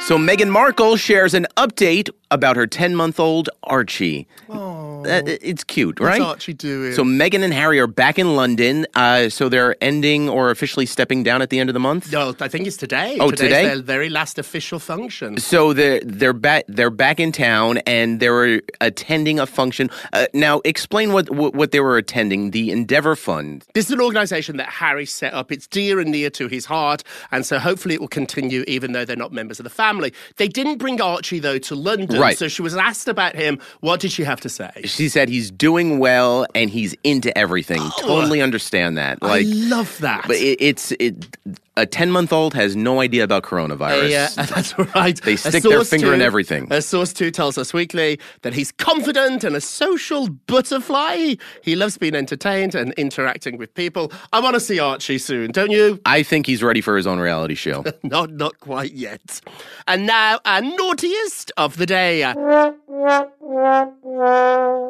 So 0.08 0.18
Meghan 0.18 0.50
Markle 0.50 0.98
shares 0.98 1.34
an 1.34 1.48
update 1.56 2.10
about 2.34 2.56
her 2.56 2.66
10 2.68 2.96
month 2.96 3.20
old 3.20 3.50
Archie. 3.64 4.28
Uh, 4.50 5.04
it's 5.26 5.64
cute, 5.64 6.00
right? 6.00 6.20
What's? 6.20 6.30
Archie 6.32 6.54
doing? 6.54 6.94
So 6.94 7.04
Meghan 7.04 7.44
and 7.44 7.54
Harry 7.54 7.80
are 7.80 7.88
back 7.88 8.18
in 8.18 8.36
London. 8.36 8.86
Uh, 8.96 9.30
so 9.30 9.50
they're 9.50 9.76
ending 9.82 10.30
or 10.30 10.50
officially 10.50 10.86
stepping 10.86 11.24
down 11.24 11.42
at 11.42 11.50
the 11.50 11.60
end 11.60 11.70
of 11.70 11.74
the 11.74 11.80
month. 11.80 12.12
No, 12.12 12.34
I 12.40 12.48
think 12.48 12.68
it's 12.68 12.78
today. 12.78 13.18
Oh, 13.20 13.30
Today's 13.30 13.50
today? 13.50 13.68
their 13.68 13.82
very 13.82 14.10
last 14.10 14.40
official 14.40 14.80
function. 14.80 15.38
So 15.38 15.74
they're 15.74 16.00
they're 16.04 16.34
back 16.34 16.66
they're 16.68 16.90
back 16.90 17.20
in 17.20 17.32
town 17.32 17.78
and 17.80 18.20
they 18.20 18.30
were 18.30 18.62
attending 18.82 19.40
a 19.40 19.46
function. 19.46 19.90
Uh, 20.14 20.28
now 20.34 20.62
explain 20.66 21.14
what, 21.14 21.30
what 21.30 21.54
what 21.54 21.72
they 21.72 21.80
were 21.80 21.98
attending. 21.98 22.52
The 22.52 22.72
Endeavour 22.72 23.16
Fund. 23.16 23.66
This 23.74 23.86
is 23.88 23.92
an 23.92 24.02
organisation 24.02 24.58
that 24.58 24.70
Harry 24.70 25.06
set 25.06 25.34
up. 25.34 25.52
It's 25.52 25.68
dear 25.68 26.00
and 26.00 26.12
near 26.12 26.30
to 26.32 26.48
his 26.48 26.66
heart, 26.66 27.04
and 27.32 27.46
so 27.46 27.60
hopefully 27.60 27.96
it 27.96 28.02
will 28.02 28.08
continue, 28.08 28.64
even 28.68 28.94
though 28.94 29.06
they're 29.06 29.16
not 29.16 29.32
members 29.32 29.60
of 29.60 29.66
the 29.66 29.70
family. 29.70 30.14
They 30.38 30.48
didn't 30.48 30.78
bring 30.78 31.02
Archie 31.02 31.40
though 31.40 31.60
to 31.60 31.76
London, 31.76 32.20
Right. 32.24 32.38
so 32.38 32.48
she 32.48 32.62
was 32.62 32.76
asked 32.76 33.08
about 33.08 33.36
him. 33.36 33.60
What 33.82 34.00
did 34.00 34.12
she 34.12 34.24
have 34.24 34.42
to 34.42 34.50
say? 34.50 34.72
She 34.86 35.10
said 35.10 35.30
he's 35.30 35.52
doing 35.52 36.00
well 36.00 36.46
and 36.56 36.70
he's 36.70 36.96
into 37.04 37.36
everything. 37.38 37.82
Oh. 37.82 37.94
Totally 38.00 38.42
understand 38.42 38.98
that. 38.98 39.22
Like 39.22 39.46
I 39.46 39.50
love 39.50 39.98
that. 40.00 40.26
But 40.28 40.38
it, 40.38 40.62
it's 40.62 40.92
it. 40.94 41.38
A 41.76 41.86
ten 41.88 42.12
month 42.12 42.32
old 42.32 42.54
has 42.54 42.76
no 42.76 43.00
idea 43.00 43.24
about 43.24 43.44
coronavirus. 43.44 44.10
Yeah, 44.10 44.28
that's 44.36 44.78
right. 44.96 45.20
They 45.22 45.36
stick 45.36 45.64
their 45.64 45.84
finger 45.84 46.14
in 46.14 46.22
everything. 46.22 46.68
A 46.72 46.82
source 46.82 47.14
two 47.14 47.32
tells 47.32 47.58
Us 47.58 47.74
Weekly 47.74 48.20
that 48.44 48.54
he's 48.54 48.72
confident 48.72 49.44
and 49.44 49.56
a 49.56 49.62
social 49.62 50.30
butterfly. 50.30 51.36
He 51.64 51.76
loves 51.76 51.98
being 51.98 52.14
entertained 52.14 52.76
and 52.76 52.94
interacting 52.94 53.58
with 53.58 53.74
people. 53.74 54.12
I 54.32 54.40
want 54.40 54.54
to 54.54 54.60
see 54.60 54.80
Archie 54.80 55.18
soon, 55.18 55.52
don't 55.52 55.72
you? 55.72 56.00
I 56.06 56.22
think 56.22 56.46
he's 56.46 56.62
ready 56.62 56.82
for 56.82 56.96
his 56.96 57.08
own 57.08 57.20
reality 57.20 57.56
show. 57.56 57.84
Not, 58.04 58.32
not 58.32 58.60
quite 58.60 58.92
yet. 58.94 59.42
And 59.88 60.06
now, 60.06 60.40
our 60.46 60.62
naughtiest 60.62 61.52
of 61.58 61.78
the 61.78 61.86
day. 61.86 62.24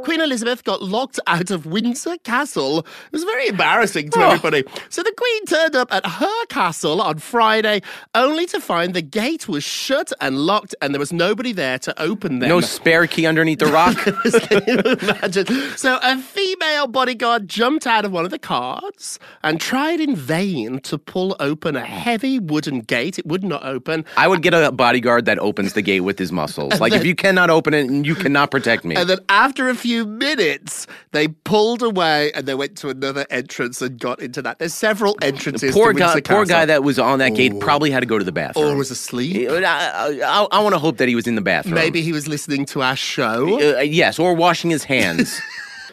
Queen 0.04 0.22
Elizabeth 0.22 0.64
got 0.64 0.84
locked 0.84 1.20
out 1.26 1.50
of 1.50 1.66
Windsor 1.66 2.18
Castle. 2.20 2.80
It 2.80 3.12
was 3.12 3.24
very 3.24 3.48
embarrassing 3.48 4.12
to 4.12 4.20
oh. 4.20 4.30
everybody. 4.30 4.64
So 4.90 5.02
the 5.02 5.12
Queen 5.18 5.46
turned 5.46 5.76
up 5.76 5.92
at 5.92 6.06
her 6.06 6.46
castle 6.48 7.02
on 7.02 7.18
Friday, 7.18 7.82
only 8.14 8.46
to 8.48 8.60
find 8.60 8.94
the 8.94 9.02
gate 9.02 9.48
was 9.48 9.64
shut 9.64 10.14
and 10.22 10.38
locked 10.38 10.76
and 10.82 10.94
there 10.94 11.00
was 11.00 11.12
nobody 11.12 11.52
there 11.52 11.80
to 11.80 12.00
open 12.00 12.40
them. 12.40 12.50
No 12.50 12.62
spare 12.62 13.08
key 13.08 13.26
underneath 13.26 13.58
the 13.58 13.66
rock. 13.66 13.98
Can 13.98 14.64
you 14.68 14.80
imagine? 15.02 15.48
So 15.76 15.98
a 16.04 16.20
female 16.20 16.86
bodyguard 16.86 17.48
jumped 17.48 17.88
out 17.88 18.06
of 18.06 18.12
one 18.12 18.24
of 18.24 18.30
the 18.30 18.40
carts 18.40 19.18
and 19.44 19.60
tried 19.60 20.00
in 20.00 20.16
vain 20.16 20.80
to 20.82 21.00
pull 21.00 21.36
open 21.40 21.76
a 21.76 21.86
heavy 21.86 22.38
wooden 22.38 22.82
gate. 22.82 23.18
It 23.18 23.26
would 23.26 23.44
not 23.44 23.66
open. 23.66 24.06
I 24.16 24.28
would 24.28 24.44
get 24.44 24.54
a 24.54 24.72
bodyguard 24.72 25.26
that 25.26 25.40
opens 25.40 25.74
the 25.74 25.82
gate 25.82 26.02
with 26.02 26.20
his 26.20 26.32
muscles. 26.32 26.80
Like 26.80 26.94
if 26.94 27.04
you 27.04 27.16
cannot 27.16 27.50
open 27.50 27.74
it, 27.74 27.90
and 27.90 28.06
you 28.06 28.14
cannot 28.14 28.43
protect 28.52 28.86
me. 28.86 28.96
And 28.96 29.10
then 29.10 29.20
after 29.30 29.70
a 29.70 29.76
few 29.76 30.06
minutes, 30.06 30.88
they 31.12 31.28
pulled 31.28 31.82
away 31.82 32.32
and 32.34 32.46
they 32.46 32.56
went 32.56 32.78
to 32.78 32.90
another 32.90 33.26
entrance 33.30 33.82
and 33.82 34.00
got 34.00 34.22
into 34.22 34.42
that. 34.42 34.60
There's 34.60 34.74
several 34.74 35.18
entrances. 35.22 35.74
Poor 35.74 35.94
to 35.94 36.00
guy, 36.00 36.22
poor 36.22 36.46
guy 36.46 36.66
that 36.66 36.84
was 36.84 37.00
on 37.00 37.20
that 37.20 37.36
gate 37.36 37.60
probably 37.60 37.92
had 37.92 38.02
to 38.02 38.06
go 38.06 38.18
to 38.18 38.26
the 38.26 38.32
bathroom. 38.32 38.74
or 38.74 38.78
was 38.78 38.92
asleep. 38.92 39.50
I, 39.50 40.20
I, 40.24 40.48
I 40.52 40.60
want 40.62 40.74
to 40.74 40.80
hope 40.80 40.98
that 40.98 41.08
he 41.08 41.16
was 41.16 41.28
in 41.28 41.36
the 41.36 41.42
bathroom. 41.42 41.76
Maybe 41.76 42.02
he 42.02 42.12
was 42.12 42.28
listening 42.28 42.66
to 42.68 42.82
our 42.82 42.96
show. 42.96 43.78
Uh, 43.78 43.82
yes, 43.82 44.20
or 44.20 44.34
washing 44.34 44.70
his 44.70 44.84
hands. 44.84 45.40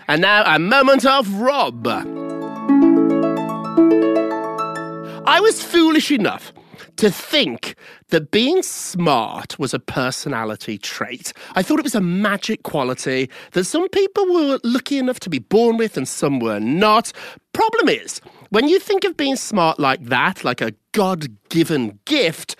And 0.08 0.22
now 0.22 0.42
a 0.44 0.58
moment 0.58 1.06
of 1.06 1.32
Rob. 1.34 1.86
I 5.24 5.38
was 5.40 5.62
foolish 5.62 6.10
enough 6.10 6.52
to 7.00 7.10
think 7.10 7.76
that 8.10 8.30
being 8.30 8.62
smart 8.62 9.58
was 9.58 9.72
a 9.72 9.78
personality 9.78 10.76
trait. 10.76 11.32
I 11.54 11.62
thought 11.62 11.78
it 11.78 11.82
was 11.84 11.94
a 11.94 12.00
magic 12.02 12.62
quality 12.62 13.30
that 13.52 13.64
some 13.64 13.88
people 13.88 14.26
were 14.26 14.58
lucky 14.64 14.98
enough 14.98 15.18
to 15.20 15.30
be 15.30 15.38
born 15.38 15.78
with 15.78 15.96
and 15.96 16.06
some 16.06 16.40
were 16.40 16.60
not. 16.60 17.10
Problem 17.54 17.88
is, 17.88 18.20
when 18.50 18.68
you 18.68 18.78
think 18.78 19.04
of 19.04 19.16
being 19.16 19.36
smart 19.36 19.80
like 19.80 20.04
that, 20.04 20.44
like 20.44 20.60
a 20.60 20.74
God 20.92 21.28
given 21.48 21.98
gift, 22.04 22.54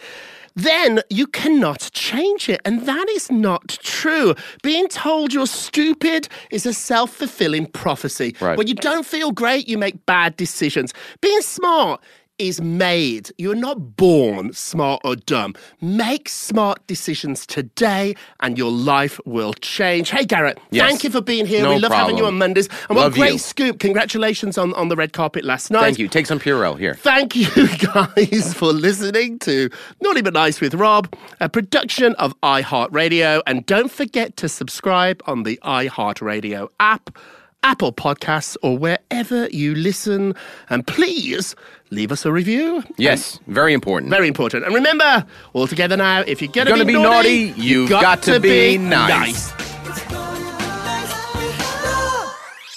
then 0.55 1.03
you 1.11 1.27
cannot 1.27 1.91
change 1.93 2.49
it. 2.49 2.63
And 2.65 2.87
that 2.87 3.09
is 3.11 3.31
not 3.31 3.69
true. 3.83 4.35
Being 4.63 4.89
told 4.89 5.35
you're 5.35 5.47
stupid 5.47 6.29
is 6.51 6.65
a 6.65 6.73
self 6.73 7.11
fulfilling 7.11 7.67
prophecy. 7.67 8.35
Right. 8.41 8.57
When 8.57 8.67
you 8.67 8.75
don't 8.75 9.07
feel 9.07 9.33
great, 9.33 9.69
you 9.69 9.77
make 9.77 10.07
bad 10.07 10.37
decisions. 10.37 10.95
Being 11.21 11.43
smart 11.43 12.01
is 12.41 12.61
made. 12.61 13.31
You're 13.39 13.55
not 13.55 13.97
born 13.97 14.53
smart 14.55 15.03
or 15.05 15.15
dumb. 15.15 15.55
Make 15.81 16.29
smart 16.29 16.87
decisions 16.87 17.47
today 17.47 18.15
and 18.41 18.57
your 18.57 18.71
life 18.73 19.21
will 19.27 19.53
change. 19.55 20.11
Hey, 20.11 20.25
Garrett, 20.25 20.59
Yes. 20.71 20.89
thank 20.89 21.05
you 21.05 21.11
for 21.11 21.21
being 21.21 21.45
here. 21.47 21.63
No 21.63 21.75
we 21.75 21.79
love 21.79 21.93
having 21.93 22.17
you 22.17 22.25
on 22.27 22.39
Mondays. 22.39 22.69
And 22.89 22.97
what 22.97 23.03
Love 23.05 23.13
a 23.15 23.17
great 23.19 23.33
you. 23.35 23.39
scoop. 23.39 23.79
Congratulations 23.79 24.57
on, 24.59 24.73
on 24.75 24.89
the 24.89 24.97
red 24.97 25.13
carpet 25.13 25.45
last 25.45 25.71
night. 25.71 25.83
Thank 25.83 25.99
you. 25.99 26.09
Take 26.09 26.27
some 26.27 26.41
Purell 26.41 26.79
here. 26.79 26.95
Thank 26.95 27.37
you 27.37 27.47
guys 27.95 28.55
for 28.55 28.73
listening 28.73 29.39
to 29.41 29.69
Naughty 30.01 30.23
But 30.23 30.33
Nice 30.33 30.61
with 30.61 30.75
Rob, 30.75 31.15
a 31.41 31.49
production 31.49 32.15
of 32.15 32.35
iHeartRadio. 32.41 33.43
And 33.47 33.67
don't 33.67 33.91
forget 33.91 34.37
to 34.39 34.49
subscribe 34.49 35.23
on 35.27 35.43
the 35.43 35.59
iHeartRadio 35.63 36.69
app, 36.81 37.17
Apple 37.63 37.93
Podcasts, 37.93 38.57
or 38.63 38.77
wherever 38.79 39.49
you 39.49 39.75
listen. 39.75 40.35
And 40.71 40.87
please 40.87 41.55
leave 41.91 42.11
us 42.13 42.25
a 42.25 42.33
review. 42.33 42.83
Yes, 42.97 43.39
very 43.47 43.73
important. 43.73 44.11
Very 44.11 44.29
important. 44.29 44.65
And 44.65 44.75
remember, 44.75 45.27
all 45.53 45.67
together 45.67 45.97
now, 45.97 46.21
if 46.27 46.41
you're 46.41 46.51
gonna, 46.53 46.71
Gonna 46.71 46.85
be 46.85 46.95
naughty, 46.95 47.53
you've 47.57 47.91
got 47.91 48.23
to 48.23 48.41
be 48.41 48.79
nice. 48.79 49.53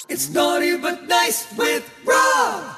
It's 0.09 0.29
naughty 0.29 0.77
but 0.77 1.07
nice 1.07 1.51
with 1.57 1.89
Rob. 2.05 2.77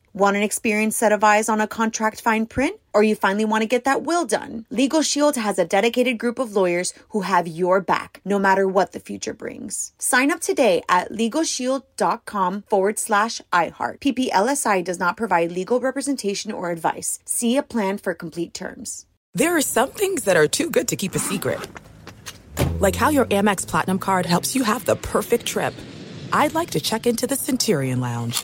Want 0.13 0.35
an 0.35 0.43
experienced 0.43 0.99
set 0.99 1.13
of 1.13 1.23
eyes 1.23 1.47
on 1.47 1.61
a 1.61 1.67
contract 1.67 2.19
fine 2.19 2.45
print? 2.45 2.77
Or 2.93 3.01
you 3.01 3.15
finally 3.15 3.45
want 3.45 3.61
to 3.61 3.67
get 3.67 3.85
that 3.85 4.03
will 4.03 4.25
done? 4.25 4.65
Legal 4.69 5.01
Shield 5.01 5.37
has 5.37 5.57
a 5.57 5.63
dedicated 5.63 6.17
group 6.17 6.37
of 6.37 6.53
lawyers 6.53 6.93
who 7.09 7.21
have 7.21 7.47
your 7.47 7.79
back, 7.79 8.19
no 8.25 8.37
matter 8.37 8.67
what 8.67 8.91
the 8.91 8.99
future 8.99 9.33
brings. 9.33 9.93
Sign 9.99 10.29
up 10.29 10.41
today 10.41 10.81
at 10.89 11.13
LegalShield.com 11.13 12.63
forward 12.63 12.99
slash 12.99 13.41
iHeart. 13.53 13.99
PPLSI 13.99 14.83
does 14.83 14.99
not 14.99 15.15
provide 15.15 15.53
legal 15.53 15.79
representation 15.79 16.51
or 16.51 16.71
advice. 16.71 17.19
See 17.23 17.55
a 17.55 17.63
plan 17.63 17.97
for 17.97 18.13
complete 18.13 18.53
terms. 18.53 19.05
There 19.33 19.55
are 19.55 19.61
some 19.61 19.91
things 19.91 20.25
that 20.25 20.35
are 20.35 20.47
too 20.47 20.69
good 20.69 20.89
to 20.89 20.97
keep 20.97 21.15
a 21.15 21.19
secret. 21.19 21.65
Like 22.81 22.97
how 22.97 23.07
your 23.07 23.25
Amex 23.27 23.65
Platinum 23.65 23.99
card 23.99 24.25
helps 24.25 24.55
you 24.57 24.63
have 24.63 24.83
the 24.83 24.97
perfect 24.97 25.45
trip. 25.45 25.73
I'd 26.33 26.53
like 26.53 26.71
to 26.71 26.81
check 26.81 27.07
into 27.07 27.27
the 27.27 27.37
Centurion 27.37 28.01
Lounge. 28.01 28.43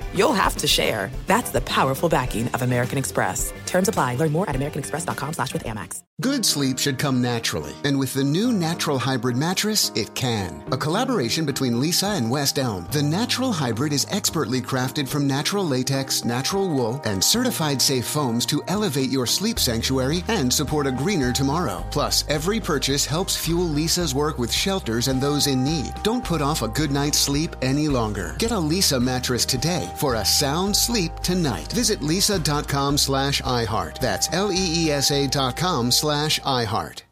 you'll 0.15 0.33
have 0.33 0.55
to 0.57 0.67
share. 0.67 1.11
That's 1.27 1.51
the 1.51 1.61
powerful 1.61 2.09
backing 2.09 2.47
of 2.49 2.61
American 2.61 2.97
Express. 2.97 3.53
Terms 3.65 3.87
apply. 3.87 4.15
Learn 4.15 4.31
more 4.31 4.49
at 4.49 4.55
americanexpress.com 4.55 5.33
slash 5.33 5.53
with 5.53 5.65
Amex. 5.65 6.01
Good 6.21 6.45
sleep 6.45 6.77
should 6.77 6.99
come 6.99 7.19
naturally, 7.19 7.73
and 7.83 7.97
with 7.97 8.13
the 8.13 8.23
new 8.23 8.51
Natural 8.53 8.99
Hybrid 8.99 9.35
mattress, 9.35 9.91
it 9.95 10.13
can. 10.13 10.63
A 10.71 10.77
collaboration 10.77 11.47
between 11.47 11.73
Leesa 11.73 12.15
and 12.15 12.29
West 12.29 12.59
Elm, 12.59 12.87
the 12.91 13.01
Natural 13.01 13.51
Hybrid 13.51 13.91
is 13.91 14.05
expertly 14.11 14.61
crafted 14.61 15.07
from 15.07 15.25
natural 15.25 15.65
latex, 15.65 16.23
natural 16.23 16.69
wool, 16.69 17.01
and 17.05 17.23
certified 17.23 17.81
safe 17.81 18.05
foams 18.05 18.45
to 18.45 18.61
elevate 18.67 19.09
your 19.09 19.25
sleep 19.25 19.57
sanctuary 19.57 20.23
and 20.27 20.53
support 20.53 20.85
a 20.85 20.91
greener 20.91 21.33
tomorrow. 21.33 21.83
Plus, 21.89 22.23
every 22.27 22.59
purchase 22.59 23.03
helps 23.03 23.35
fuel 23.35 23.67
Leesa's 23.67 24.13
work 24.13 24.37
with 24.37 24.53
shelters 24.53 25.07
and 25.07 25.19
those 25.19 25.47
in 25.47 25.63
need. 25.63 25.91
Don't 26.03 26.23
put 26.23 26.41
off 26.41 26.61
a 26.61 26.67
good 26.67 26.91
night's 26.91 27.17
sleep 27.17 27.55
any 27.63 27.87
longer. 27.87 28.35
Get 28.37 28.51
a 28.51 28.55
Leesa 28.55 29.01
mattress 29.01 29.43
today 29.43 29.91
for 30.01 30.15
a 30.15 30.25
sound 30.25 30.75
sleep 30.75 31.13
tonight. 31.19 31.71
Visit 31.71 31.99
leesa.com 31.99 32.97
slash 32.97 33.39
iHeart. 33.43 33.99
That's 33.99 34.27
L-E-E-S-A 34.33 35.27
dot 35.27 35.55
com 35.55 35.91
slash 35.91 36.39
iHeart. 36.39 37.03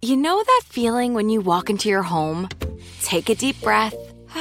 You 0.00 0.16
know 0.16 0.40
that 0.40 0.62
feeling 0.66 1.14
when 1.14 1.28
you 1.28 1.40
walk 1.40 1.70
into 1.70 1.88
your 1.88 2.04
home, 2.04 2.48
take 3.02 3.28
a 3.28 3.34
deep 3.34 3.60
breath, 3.62 3.94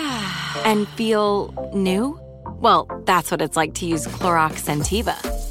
and 0.64 0.88
feel 0.90 1.72
new? 1.74 2.20
Well, 2.60 2.88
that's 3.06 3.32
what 3.32 3.42
it's 3.42 3.58
like 3.58 3.74
to 3.76 3.88
use 3.88 4.06
Clorox 4.06 4.62
Scentiva. 4.62 5.35